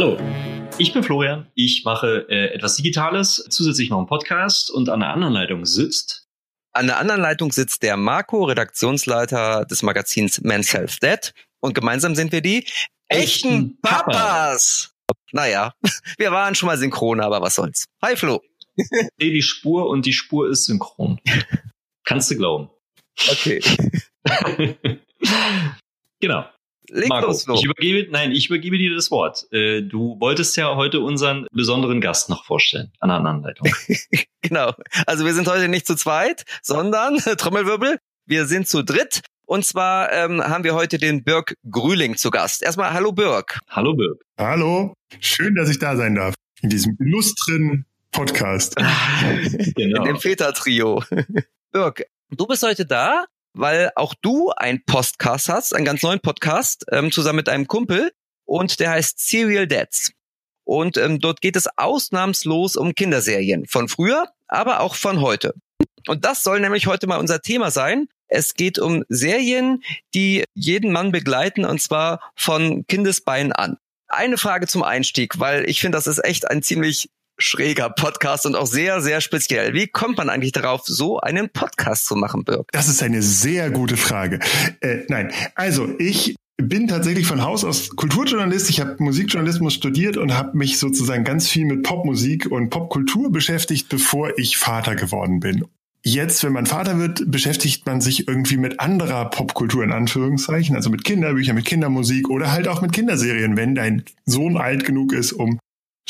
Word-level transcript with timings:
Hallo, 0.00 0.16
ich 0.78 0.92
bin 0.92 1.02
Florian. 1.02 1.50
Ich 1.56 1.82
mache 1.84 2.24
äh, 2.28 2.54
etwas 2.54 2.76
Digitales, 2.76 3.44
zusätzlich 3.50 3.90
noch 3.90 3.98
einen 3.98 4.06
Podcast 4.06 4.70
und 4.70 4.88
an 4.90 5.00
der 5.00 5.08
anderen 5.08 5.34
Leitung 5.34 5.66
sitzt. 5.66 6.28
An 6.72 6.86
der 6.86 6.98
anderen 6.98 7.20
Leitung 7.20 7.50
sitzt 7.50 7.82
der 7.82 7.96
Marco, 7.96 8.44
Redaktionsleiter 8.44 9.64
des 9.64 9.82
Magazins 9.82 10.40
Men's 10.42 10.72
Health 10.72 11.02
Dead. 11.02 11.34
Und 11.58 11.74
gemeinsam 11.74 12.14
sind 12.14 12.30
wir 12.30 12.42
die 12.42 12.64
echten 13.08 13.80
Papas. 13.80 14.94
Naja, 15.32 15.74
wir 16.16 16.30
waren 16.30 16.54
schon 16.54 16.68
mal 16.68 16.78
synchron, 16.78 17.20
aber 17.20 17.42
was 17.42 17.56
soll's. 17.56 17.86
Hi 18.00 18.14
Flo. 18.14 18.40
Sehe 18.76 19.32
die 19.32 19.42
Spur 19.42 19.88
und 19.88 20.06
die 20.06 20.12
Spur 20.12 20.48
ist 20.48 20.66
synchron. 20.66 21.20
Kannst 22.04 22.30
du 22.30 22.36
glauben. 22.36 22.70
Okay. 23.28 23.60
genau. 26.20 26.44
Leg 26.90 27.08
Marco, 27.08 27.26
los, 27.28 27.46
ich 27.48 27.64
übergebe, 27.64 28.10
nein, 28.10 28.32
ich 28.32 28.46
übergebe 28.48 28.78
dir 28.78 28.94
das 28.94 29.10
Wort. 29.10 29.46
Äh, 29.52 29.82
Du 29.82 30.16
wolltest 30.20 30.56
ja 30.56 30.74
heute 30.76 31.00
unseren 31.00 31.46
besonderen 31.52 32.00
Gast 32.00 32.28
noch 32.30 32.44
vorstellen, 32.44 32.92
an 33.00 33.08
der 33.10 33.18
anderen 33.18 33.42
Leitung. 33.42 33.68
Genau. 34.42 34.72
Also 35.06 35.24
wir 35.26 35.34
sind 35.34 35.48
heute 35.48 35.68
nicht 35.68 35.86
zu 35.86 35.94
zweit, 35.96 36.44
sondern, 36.62 37.16
Trommelwirbel, 37.38 37.98
wir 38.26 38.46
sind 38.46 38.68
zu 38.68 38.82
dritt. 38.82 39.20
Und 39.46 39.64
zwar 39.64 40.12
ähm, 40.12 40.42
haben 40.42 40.62
wir 40.64 40.74
heute 40.74 40.98
den 40.98 41.24
Birk 41.24 41.54
Grüling 41.70 42.16
zu 42.16 42.30
Gast. 42.30 42.62
Erstmal 42.62 42.92
hallo 42.92 43.12
Birk. 43.12 43.58
Hallo 43.68 43.94
Birk. 43.94 44.20
Hallo, 44.38 44.94
schön, 45.20 45.54
dass 45.54 45.68
ich 45.70 45.78
da 45.78 45.96
sein 45.96 46.14
darf. 46.14 46.34
In 46.62 46.68
diesem 46.70 46.96
illustren 47.00 47.84
Podcast. 48.12 48.76
In 49.54 49.72
Genau. 49.74 50.04
dem 50.04 50.18
Väter-Trio. 50.18 51.02
Birk, 51.72 52.04
du 52.30 52.46
bist 52.46 52.62
heute 52.62 52.86
da, 52.86 53.24
weil 53.58 53.90
auch 53.96 54.14
du 54.14 54.50
einen 54.50 54.84
Podcast 54.84 55.48
hast, 55.48 55.74
einen 55.74 55.84
ganz 55.84 56.02
neuen 56.02 56.20
Podcast, 56.20 56.86
ähm, 56.92 57.10
zusammen 57.10 57.38
mit 57.38 57.48
einem 57.48 57.66
Kumpel. 57.66 58.12
Und 58.44 58.80
der 58.80 58.90
heißt 58.90 59.18
Serial 59.18 59.66
Dads. 59.66 60.12
Und 60.64 60.96
ähm, 60.96 61.18
dort 61.18 61.40
geht 61.40 61.56
es 61.56 61.66
ausnahmslos 61.76 62.76
um 62.76 62.94
Kinderserien. 62.94 63.66
Von 63.66 63.88
früher, 63.88 64.28
aber 64.46 64.80
auch 64.80 64.94
von 64.94 65.20
heute. 65.20 65.54
Und 66.06 66.24
das 66.24 66.42
soll 66.42 66.60
nämlich 66.60 66.86
heute 66.86 67.06
mal 67.06 67.18
unser 67.18 67.40
Thema 67.40 67.70
sein. 67.70 68.06
Es 68.28 68.54
geht 68.54 68.78
um 68.78 69.04
Serien, 69.08 69.82
die 70.14 70.44
jeden 70.54 70.92
Mann 70.92 71.10
begleiten, 71.10 71.64
und 71.64 71.82
zwar 71.82 72.20
von 72.36 72.86
Kindesbeinen 72.86 73.52
an. 73.52 73.78
Eine 74.06 74.38
Frage 74.38 74.66
zum 74.66 74.82
Einstieg, 74.82 75.40
weil 75.40 75.68
ich 75.68 75.80
finde, 75.80 75.96
das 75.96 76.06
ist 76.06 76.24
echt 76.24 76.48
ein 76.48 76.62
ziemlich 76.62 77.10
schräger 77.38 77.90
Podcast 77.90 78.46
und 78.46 78.56
auch 78.56 78.66
sehr, 78.66 79.00
sehr 79.00 79.20
speziell. 79.20 79.74
Wie 79.74 79.86
kommt 79.86 80.18
man 80.18 80.28
eigentlich 80.28 80.52
darauf, 80.52 80.82
so 80.84 81.20
einen 81.20 81.48
Podcast 81.50 82.06
zu 82.06 82.16
machen, 82.16 82.44
Birk? 82.44 82.70
Das 82.72 82.88
ist 82.88 83.02
eine 83.02 83.22
sehr 83.22 83.70
gute 83.70 83.96
Frage. 83.96 84.40
Äh, 84.80 85.04
nein, 85.08 85.32
also 85.54 85.88
ich 85.98 86.36
bin 86.56 86.88
tatsächlich 86.88 87.26
von 87.26 87.42
Haus 87.42 87.64
aus 87.64 87.90
Kulturjournalist. 87.90 88.68
Ich 88.68 88.80
habe 88.80 88.96
Musikjournalismus 88.98 89.74
studiert 89.74 90.16
und 90.16 90.36
habe 90.36 90.58
mich 90.58 90.78
sozusagen 90.78 91.24
ganz 91.24 91.48
viel 91.48 91.64
mit 91.64 91.84
Popmusik 91.84 92.50
und 92.50 92.70
Popkultur 92.70 93.30
beschäftigt, 93.30 93.88
bevor 93.88 94.36
ich 94.38 94.56
Vater 94.56 94.96
geworden 94.96 95.40
bin. 95.40 95.64
Jetzt, 96.04 96.44
wenn 96.44 96.52
man 96.52 96.66
Vater 96.66 96.98
wird, 96.98 97.30
beschäftigt 97.30 97.86
man 97.86 98.00
sich 98.00 98.28
irgendwie 98.28 98.56
mit 98.56 98.80
anderer 98.80 99.30
Popkultur 99.30 99.84
in 99.84 99.92
Anführungszeichen, 99.92 100.74
also 100.74 100.90
mit 100.90 101.04
Kinderbüchern, 101.04 101.56
mit 101.56 101.64
Kindermusik 101.64 102.28
oder 102.30 102.52
halt 102.52 102.68
auch 102.68 102.82
mit 102.82 102.92
Kinderserien, 102.92 103.56
wenn 103.56 103.74
dein 103.74 104.04
Sohn 104.24 104.56
alt 104.56 104.84
genug 104.84 105.12
ist, 105.12 105.32
um 105.32 105.58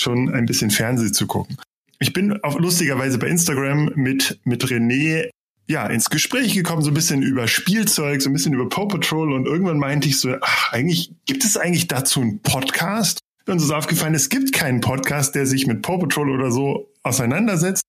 schon 0.00 0.32
ein 0.34 0.46
bisschen 0.46 0.70
Fernsehen 0.70 1.14
zu 1.14 1.26
gucken. 1.26 1.56
Ich 2.00 2.12
bin 2.12 2.42
auf 2.44 2.58
lustigerweise 2.58 3.18
bei 3.18 3.26
Instagram 3.26 3.92
mit, 3.96 4.38
mit 4.44 4.64
René 4.64 5.30
ja, 5.68 5.86
ins 5.86 6.08
Gespräch 6.08 6.54
gekommen, 6.54 6.82
so 6.82 6.90
ein 6.90 6.94
bisschen 6.94 7.22
über 7.22 7.46
Spielzeug, 7.46 8.22
so 8.22 8.30
ein 8.30 8.32
bisschen 8.32 8.54
über 8.54 8.68
Paw 8.68 8.86
Patrol 8.86 9.32
und 9.32 9.46
irgendwann 9.46 9.78
meinte 9.78 10.08
ich 10.08 10.18
so, 10.18 10.34
ach, 10.40 10.72
eigentlich, 10.72 11.12
gibt 11.26 11.44
es 11.44 11.58
eigentlich 11.58 11.88
dazu 11.88 12.22
einen 12.22 12.40
Podcast? 12.40 13.20
Und 13.46 13.54
uns 13.54 13.64
ist 13.64 13.70
aufgefallen, 13.70 14.14
es 14.14 14.30
gibt 14.30 14.52
keinen 14.52 14.80
Podcast, 14.80 15.34
der 15.34 15.46
sich 15.46 15.66
mit 15.66 15.82
Paw 15.82 15.98
Patrol 15.98 16.30
oder 16.30 16.50
so 16.50 16.90
auseinandersetzt. 17.02 17.82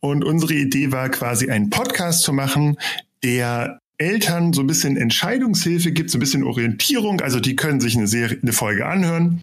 Und 0.00 0.24
unsere 0.24 0.54
Idee 0.54 0.92
war 0.92 1.08
quasi 1.08 1.50
einen 1.50 1.70
Podcast 1.70 2.22
zu 2.22 2.34
machen, 2.34 2.76
der 3.24 3.78
Eltern 3.98 4.52
so 4.52 4.60
ein 4.60 4.66
bisschen 4.66 4.98
Entscheidungshilfe 4.98 5.92
gibt, 5.92 6.10
so 6.10 6.18
ein 6.18 6.20
bisschen 6.20 6.44
Orientierung. 6.44 7.22
Also 7.22 7.40
die 7.40 7.56
können 7.56 7.80
sich 7.80 7.96
eine 7.96 8.06
Serie, 8.06 8.38
eine 8.42 8.52
Folge 8.52 8.86
anhören. 8.86 9.40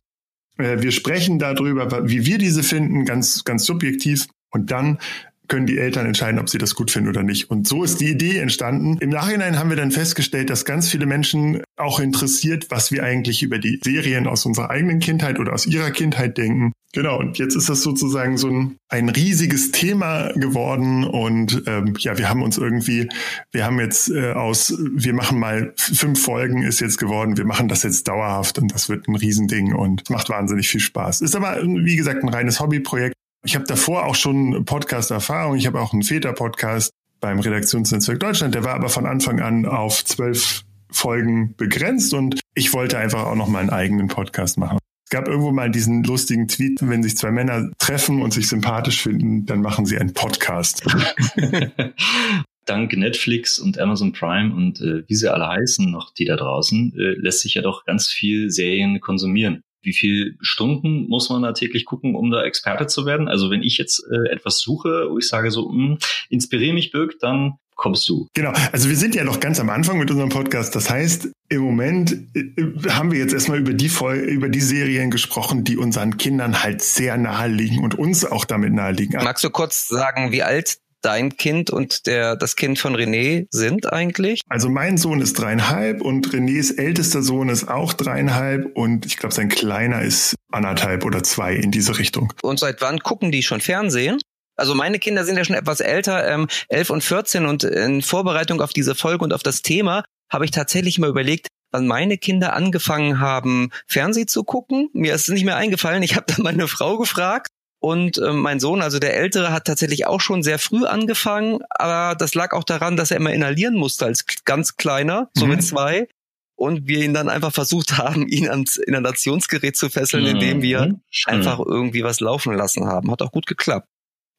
Äh, 0.57 0.81
Wir 0.81 0.91
sprechen 0.91 1.39
darüber, 1.39 2.07
wie 2.09 2.25
wir 2.25 2.37
diese 2.37 2.63
finden, 2.63 3.05
ganz, 3.05 3.43
ganz 3.43 3.65
subjektiv. 3.65 4.27
Und 4.49 4.71
dann 4.71 4.99
können 5.47 5.65
die 5.65 5.77
Eltern 5.77 6.05
entscheiden, 6.05 6.39
ob 6.39 6.49
sie 6.49 6.57
das 6.57 6.75
gut 6.75 6.91
finden 6.91 7.09
oder 7.09 7.23
nicht. 7.23 7.49
Und 7.49 7.67
so 7.67 7.83
ist 7.83 7.99
die 7.99 8.09
Idee 8.09 8.37
entstanden. 8.37 8.97
Im 8.99 9.09
Nachhinein 9.09 9.59
haben 9.59 9.69
wir 9.69 9.77
dann 9.77 9.91
festgestellt, 9.91 10.49
dass 10.49 10.65
ganz 10.65 10.89
viele 10.89 11.05
Menschen 11.05 11.61
auch 11.75 11.99
interessiert, 11.99 12.67
was 12.69 12.91
wir 12.91 13.03
eigentlich 13.03 13.43
über 13.43 13.59
die 13.59 13.79
Serien 13.83 14.27
aus 14.27 14.45
unserer 14.45 14.69
eigenen 14.69 14.99
Kindheit 14.99 15.39
oder 15.39 15.53
aus 15.53 15.65
ihrer 15.65 15.91
Kindheit 15.91 16.37
denken. 16.37 16.71
Genau, 16.93 17.17
und 17.17 17.39
jetzt 17.39 17.55
ist 17.55 17.69
das 17.69 17.81
sozusagen 17.81 18.37
so 18.37 18.47
ein, 18.47 18.77
ein 18.87 19.09
riesiges 19.09 19.71
Thema 19.71 20.31
geworden. 20.35 21.03
Und 21.03 21.63
ähm, 21.65 21.95
ja, 21.97 22.17
wir 22.19 22.29
haben 22.29 22.43
uns 22.43 22.59
irgendwie, 22.59 23.09
wir 23.51 23.65
haben 23.65 23.79
jetzt 23.79 24.11
äh, 24.11 24.33
aus, 24.33 24.77
wir 24.77 25.13
machen 25.13 25.39
mal 25.39 25.73
fünf 25.75 26.21
Folgen 26.23 26.61
ist 26.61 26.79
jetzt 26.79 26.99
geworden, 26.99 27.35
wir 27.35 27.45
machen 27.45 27.67
das 27.67 27.81
jetzt 27.83 28.07
dauerhaft 28.07 28.59
und 28.59 28.73
das 28.73 28.89
wird 28.89 29.07
ein 29.07 29.15
Riesending 29.15 29.73
und 29.73 30.07
macht 30.11 30.29
wahnsinnig 30.29 30.69
viel 30.69 30.79
Spaß. 30.79 31.21
Ist 31.21 31.35
aber, 31.35 31.61
wie 31.63 31.95
gesagt, 31.95 32.23
ein 32.23 32.29
reines 32.29 32.59
Hobbyprojekt. 32.59 33.15
Ich 33.45 33.55
habe 33.55 33.65
davor 33.65 34.05
auch 34.05 34.15
schon 34.15 34.63
Podcast-Erfahrung. 34.63 35.57
Ich 35.57 35.67
habe 35.67 35.81
auch 35.81 35.91
einen 35.91 36.03
Väter-Podcast 36.03 36.91
beim 37.19 37.39
Redaktionsnetzwerk 37.39 38.19
Deutschland. 38.19 38.55
Der 38.55 38.63
war 38.63 38.73
aber 38.73 38.87
von 38.87 39.05
Anfang 39.05 39.41
an 39.41 39.65
auf 39.65 40.05
zwölf 40.05 40.63
Folgen 40.89 41.53
begrenzt 41.57 42.13
und 42.13 42.39
ich 42.55 42.73
wollte 42.73 42.97
einfach 42.97 43.25
auch 43.25 43.35
noch 43.35 43.49
mal 43.49 43.59
einen 43.59 43.69
eigenen 43.69 44.07
Podcast 44.07 44.57
machen. 44.57 44.77
Es 45.05 45.09
gab 45.09 45.27
irgendwo 45.27 45.51
mal 45.51 45.69
diesen 45.69 46.03
lustigen 46.03 46.47
Tweet, 46.47 46.79
wenn 46.81 47.03
sich 47.03 47.17
zwei 47.17 47.31
Männer 47.31 47.69
treffen 47.79 48.21
und 48.21 48.31
sich 48.31 48.47
sympathisch 48.47 49.01
finden, 49.01 49.45
dann 49.45 49.61
machen 49.61 49.85
sie 49.85 49.97
einen 49.97 50.13
Podcast. 50.13 50.85
Dank 52.65 52.95
Netflix 52.95 53.59
und 53.59 53.77
Amazon 53.77 54.13
Prime 54.13 54.55
und 54.55 54.79
äh, 54.79 55.03
wie 55.07 55.15
sie 55.15 55.31
alle 55.31 55.49
heißen 55.49 55.91
noch, 55.91 56.13
die 56.13 56.23
da 56.23 56.37
draußen, 56.37 56.93
äh, 56.95 57.19
lässt 57.19 57.41
sich 57.41 57.55
ja 57.55 57.61
doch 57.61 57.83
ganz 57.83 58.07
viel 58.07 58.49
Serien 58.51 59.01
konsumieren. 59.01 59.63
Wie 59.83 59.93
viel 59.93 60.37
Stunden 60.41 61.07
muss 61.07 61.29
man 61.29 61.43
da 61.43 61.51
täglich 61.51 61.85
gucken, 61.85 62.15
um 62.15 62.31
da 62.31 62.43
Experte 62.43 62.87
zu 62.87 63.05
werden? 63.05 63.27
Also 63.27 63.51
wenn 63.51 63.61
ich 63.61 63.77
jetzt 63.77 64.03
äh, 64.11 64.31
etwas 64.31 64.59
suche, 64.59 65.07
wo 65.09 65.17
ich 65.17 65.27
sage 65.27 65.51
so, 65.51 65.69
mh, 65.69 65.97
inspiriere 66.29 66.73
mich, 66.73 66.91
Birk, 66.91 67.19
dann 67.19 67.57
kommst 67.75 68.07
du. 68.07 68.27
Genau, 68.33 68.53
also 68.71 68.89
wir 68.89 68.95
sind 68.95 69.15
ja 69.15 69.23
noch 69.23 69.39
ganz 69.39 69.59
am 69.59 69.69
Anfang 69.69 69.97
mit 69.97 70.09
unserem 70.09 70.29
Podcast. 70.29 70.75
Das 70.75 70.89
heißt, 70.89 71.29
im 71.49 71.61
Moment 71.61 72.13
äh, 72.35 72.89
haben 72.89 73.11
wir 73.11 73.19
jetzt 73.19 73.33
erstmal 73.33 73.59
über 73.59 73.73
die 73.73 73.89
Vol 73.89 74.15
über 74.15 74.49
die 74.49 74.61
Serien 74.61 75.11
gesprochen, 75.11 75.63
die 75.63 75.77
unseren 75.77 76.17
Kindern 76.17 76.63
halt 76.63 76.81
sehr 76.81 77.17
nahe 77.17 77.49
liegen 77.49 77.83
und 77.83 77.95
uns 77.97 78.25
auch 78.25 78.45
damit 78.45 78.73
nahe 78.73 78.91
liegen. 78.91 79.17
Magst 79.23 79.43
du 79.43 79.49
kurz 79.49 79.87
sagen, 79.87 80.31
wie 80.31 80.43
alt 80.43 80.77
dein 81.03 81.37
Kind 81.37 81.69
und 81.69 82.07
der, 82.07 82.35
das 82.35 82.55
Kind 82.55 82.79
von 82.79 82.95
René 82.95 83.45
sind 83.51 83.91
eigentlich? 83.91 84.41
Also 84.49 84.69
mein 84.69 84.97
Sohn 84.97 85.21
ist 85.21 85.37
dreieinhalb 85.37 86.01
und 86.01 86.29
Renés 86.29 86.77
ältester 86.77 87.21
Sohn 87.21 87.49
ist 87.49 87.67
auch 87.67 87.93
dreieinhalb 87.93 88.75
und 88.75 89.05
ich 89.05 89.17
glaube, 89.17 89.35
sein 89.35 89.49
kleiner 89.49 90.01
ist 90.01 90.35
anderthalb 90.51 91.05
oder 91.05 91.21
zwei 91.23 91.55
in 91.55 91.71
diese 91.71 91.99
Richtung. 91.99 92.33
Und 92.41 92.59
seit 92.59 92.81
wann 92.81 92.99
gucken 92.99 93.31
die 93.31 93.43
schon 93.43 93.61
Fernsehen? 93.61 94.19
Also 94.55 94.75
meine 94.75 94.99
Kinder 94.99 95.25
sind 95.25 95.37
ja 95.37 95.45
schon 95.45 95.55
etwas 95.55 95.79
älter, 95.79 96.27
ähm, 96.27 96.47
11 96.69 96.89
und 96.91 97.03
14 97.03 97.45
und 97.45 97.63
in 97.63 98.01
Vorbereitung 98.01 98.61
auf 98.61 98.71
diese 98.71 98.95
Folge 98.95 99.23
und 99.23 99.33
auf 99.33 99.43
das 99.43 99.61
Thema 99.61 100.03
habe 100.31 100.45
ich 100.45 100.51
tatsächlich 100.51 100.99
mal 100.99 101.09
überlegt, 101.09 101.47
wann 101.71 101.87
meine 101.87 102.17
Kinder 102.17 102.53
angefangen 102.53 103.19
haben, 103.19 103.71
Fernsehen 103.87 104.27
zu 104.27 104.43
gucken. 104.43 104.89
Mir 104.93 105.15
ist 105.15 105.23
es 105.23 105.33
nicht 105.33 105.45
mehr 105.45 105.57
eingefallen. 105.57 106.03
Ich 106.03 106.15
habe 106.15 106.27
dann 106.27 106.43
meine 106.43 106.67
Frau 106.67 106.97
gefragt 106.97 107.49
und 107.83 108.17
ähm, 108.17 108.39
mein 108.39 108.61
Sohn, 108.61 108.81
also 108.81 108.97
der 108.97 109.13
Ältere, 109.17 109.51
hat 109.51 109.65
tatsächlich 109.65 110.07
auch 110.07 110.21
schon 110.21 110.41
sehr 110.41 110.57
früh 110.57 110.85
angefangen, 110.85 111.59
aber 111.69 112.15
das 112.15 112.33
lag 112.33 112.53
auch 112.53 112.63
daran, 112.63 112.95
dass 112.95 113.11
er 113.11 113.17
immer 113.17 113.33
inhalieren 113.33 113.75
musste 113.75 114.05
als 114.05 114.25
ganz 114.45 114.77
kleiner, 114.77 115.29
so 115.33 115.43
Mhm. 115.45 115.51
mit 115.51 115.63
zwei. 115.63 116.07
Und 116.55 116.87
wir 116.87 117.03
ihn 117.03 117.13
dann 117.13 117.27
einfach 117.27 117.51
versucht 117.51 117.97
haben, 117.97 118.25
ihn 118.27 118.47
ans 118.47 118.77
Inhalationsgerät 118.77 119.75
zu 119.75 119.89
fesseln, 119.89 120.25
indem 120.25 120.61
wir 120.61 120.85
Mhm. 120.85 121.01
Einfach 121.25 121.59
irgendwie 121.59 122.03
was 122.05 122.21
laufen 122.21 122.53
lassen 122.53 122.85
haben. 122.85 123.11
Hat 123.11 123.21
auch 123.21 123.31
gut 123.33 123.47
geklappt. 123.47 123.87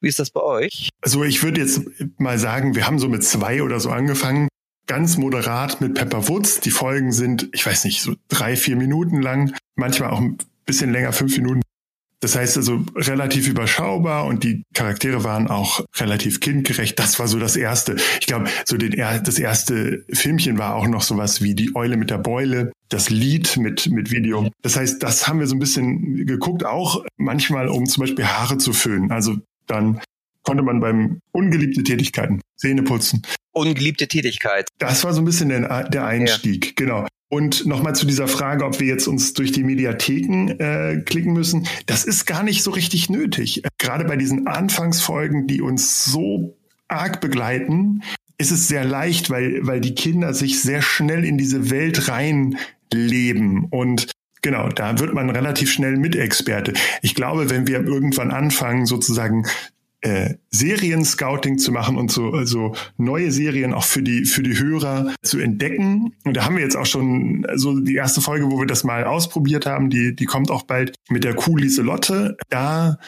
Wie 0.00 0.08
ist 0.08 0.19
das 0.19 0.31
bei 0.31 0.41
euch? 0.41 0.88
Also 1.02 1.23
ich 1.25 1.43
würde 1.43 1.61
jetzt 1.61 1.82
mal 2.17 2.38
sagen, 2.38 2.75
wir 2.75 2.87
haben 2.87 2.99
so 2.99 3.08
mit 3.11 3.25
zwei 3.25 3.62
oder 3.62 3.79
so 3.79 3.91
angefangen. 3.91 4.49
Ganz 4.87 5.19
moderat 5.19 5.82
mit 5.82 5.93
Pepper 5.94 6.29
Woods. 6.29 6.61
Die 6.61 6.70
Folgen 6.70 7.12
sind, 7.12 7.50
ich 7.52 7.67
weiß 7.67 7.85
nicht, 7.85 8.00
so 8.00 8.14
drei, 8.29 8.56
vier 8.56 8.76
Minuten 8.76 9.20
lang. 9.20 9.55
Manchmal 9.76 10.11
auch 10.11 10.20
ein 10.20 10.38
bisschen 10.64 10.93
länger, 10.93 11.12
fünf 11.12 11.37
Minuten. 11.37 11.61
Das 12.25 12.37
heißt 12.37 12.56
also 12.56 12.82
relativ 12.97 13.49
überschaubar 13.49 14.25
und 14.25 14.44
die 14.44 14.65
Charaktere 14.73 15.25
waren 15.25 15.49
auch 15.49 15.85
relativ 15.97 16.41
kindgerecht. 16.41 16.99
Das 16.99 17.19
war 17.19 17.29
so 17.29 17.38
das 17.38 17.55
erste. 17.55 17.97
Ich 18.19 18.26
glaube, 18.26 18.47
so 18.65 18.79
den, 18.79 18.93
das 18.93 19.38
erste 19.38 20.06
Filmchen 20.11 20.56
war 20.56 20.75
auch 20.75 20.87
noch 20.87 21.03
sowas 21.03 21.43
wie 21.43 21.55
die 21.55 21.76
Eule 21.76 21.99
mit 21.99 22.09
der 22.09 22.17
Beule, 22.17 22.73
das 22.88 23.11
Lied 23.11 23.59
mit, 23.59 23.91
mit 23.91 24.11
Video. 24.11 24.49
Das 24.62 24.75
heißt, 24.75 25.03
das 25.03 25.29
haben 25.29 25.38
wir 25.38 25.47
so 25.47 25.55
ein 25.55 25.59
bisschen 25.59 26.25
geguckt, 26.25 26.65
auch 26.65 27.05
manchmal, 27.19 27.69
um 27.69 27.85
zum 27.85 28.00
Beispiel 28.00 28.25
Haare 28.25 28.56
zu 28.56 28.73
föhnen. 28.73 29.11
Also 29.11 29.37
dann 29.67 30.00
konnte 30.44 30.62
man 30.62 30.81
beim 30.81 31.20
ungeliebte 31.32 31.82
Tätigkeiten, 31.82 32.41
Zähne 32.56 32.82
putzen. 32.82 33.23
Ungeliebte 33.52 34.06
Tätigkeit. 34.06 34.69
Das 34.79 35.05
war 35.05 35.12
so 35.12 35.20
ein 35.20 35.25
bisschen 35.25 35.49
der, 35.49 35.88
der 35.88 36.06
Einstieg, 36.06 36.76
genau. 36.76 37.06
Und 37.29 37.67
nochmal 37.67 37.96
zu 37.96 38.06
dieser 38.06 38.29
Frage, 38.29 38.64
ob 38.64 38.79
wir 38.79 38.87
jetzt 38.87 39.08
uns 39.08 39.32
durch 39.32 39.50
die 39.50 39.64
Mediatheken 39.64 40.50
äh, 40.58 41.02
klicken 41.05 41.32
müssen. 41.32 41.67
Das 41.87 42.05
ist 42.05 42.26
gar 42.26 42.44
nicht 42.44 42.62
so 42.62 42.70
richtig 42.70 43.11
nötig. 43.11 43.62
Gerade 43.79 44.05
bei 44.05 44.17
diesen 44.17 44.46
Anfangsfolgen, 44.46 45.49
die 45.49 45.61
uns 45.61 46.05
so 46.05 46.56
arg 46.87 47.20
begleiten, 47.20 48.02
ist 48.38 48.52
es 48.52 48.69
sehr 48.69 48.85
leicht, 48.85 49.31
weil, 49.31 49.67
weil 49.67 49.81
die 49.81 49.94
Kinder 49.94 50.35
sich 50.35 50.61
sehr 50.61 50.82
schnell 50.82 51.25
in 51.25 51.38
diese 51.38 51.70
Welt 51.70 52.08
reinleben. 52.08 53.64
Und 53.64 54.12
genau, 54.43 54.69
da 54.69 54.99
wird 54.99 55.14
man 55.14 55.31
relativ 55.31 55.73
schnell 55.73 55.96
Mitexperte. 55.96 56.75
Ich 57.02 57.14
glaube, 57.14 57.50
wenn 57.50 57.67
wir 57.67 57.85
irgendwann 57.85 58.31
anfangen, 58.31 58.87
sozusagen 58.87 59.46
äh, 60.05 60.35
Serien-Scouting 60.51 61.59
zu 61.59 61.73
machen 61.73 61.97
und 61.97 62.11
so 62.11 62.33
also 62.33 62.75
neue 62.99 63.33
Serien 63.33 63.73
auch 63.73 63.85
für 63.85 64.03
die 64.03 64.25
für 64.27 64.43
die 64.43 64.59
Hörer 64.59 65.15
zu 65.23 65.39
entdecken. 65.39 66.15
Und 66.25 66.37
da 66.37 66.45
haben 66.45 66.56
wir 66.56 66.62
jetzt 66.62 66.77
auch 66.77 66.87
schon 66.87 67.47
so 67.55 67.81
die 67.81 67.95
erste 67.95 68.21
Folge, 68.21 68.51
wo 68.51 68.59
wir 68.59 68.67
das 68.67 68.85
mal 68.85 69.05
ausprobiert 69.05 69.67
haben, 69.67 69.91
die 69.91 70.15
die 70.15 70.27
kommt 70.27 70.51
auch 70.51 70.62
bald 70.62 70.95
mit 71.09 71.25
der 71.25 71.35
Kuh 71.35 71.56
Lieselotte. 71.56 72.37
Da 72.51 72.99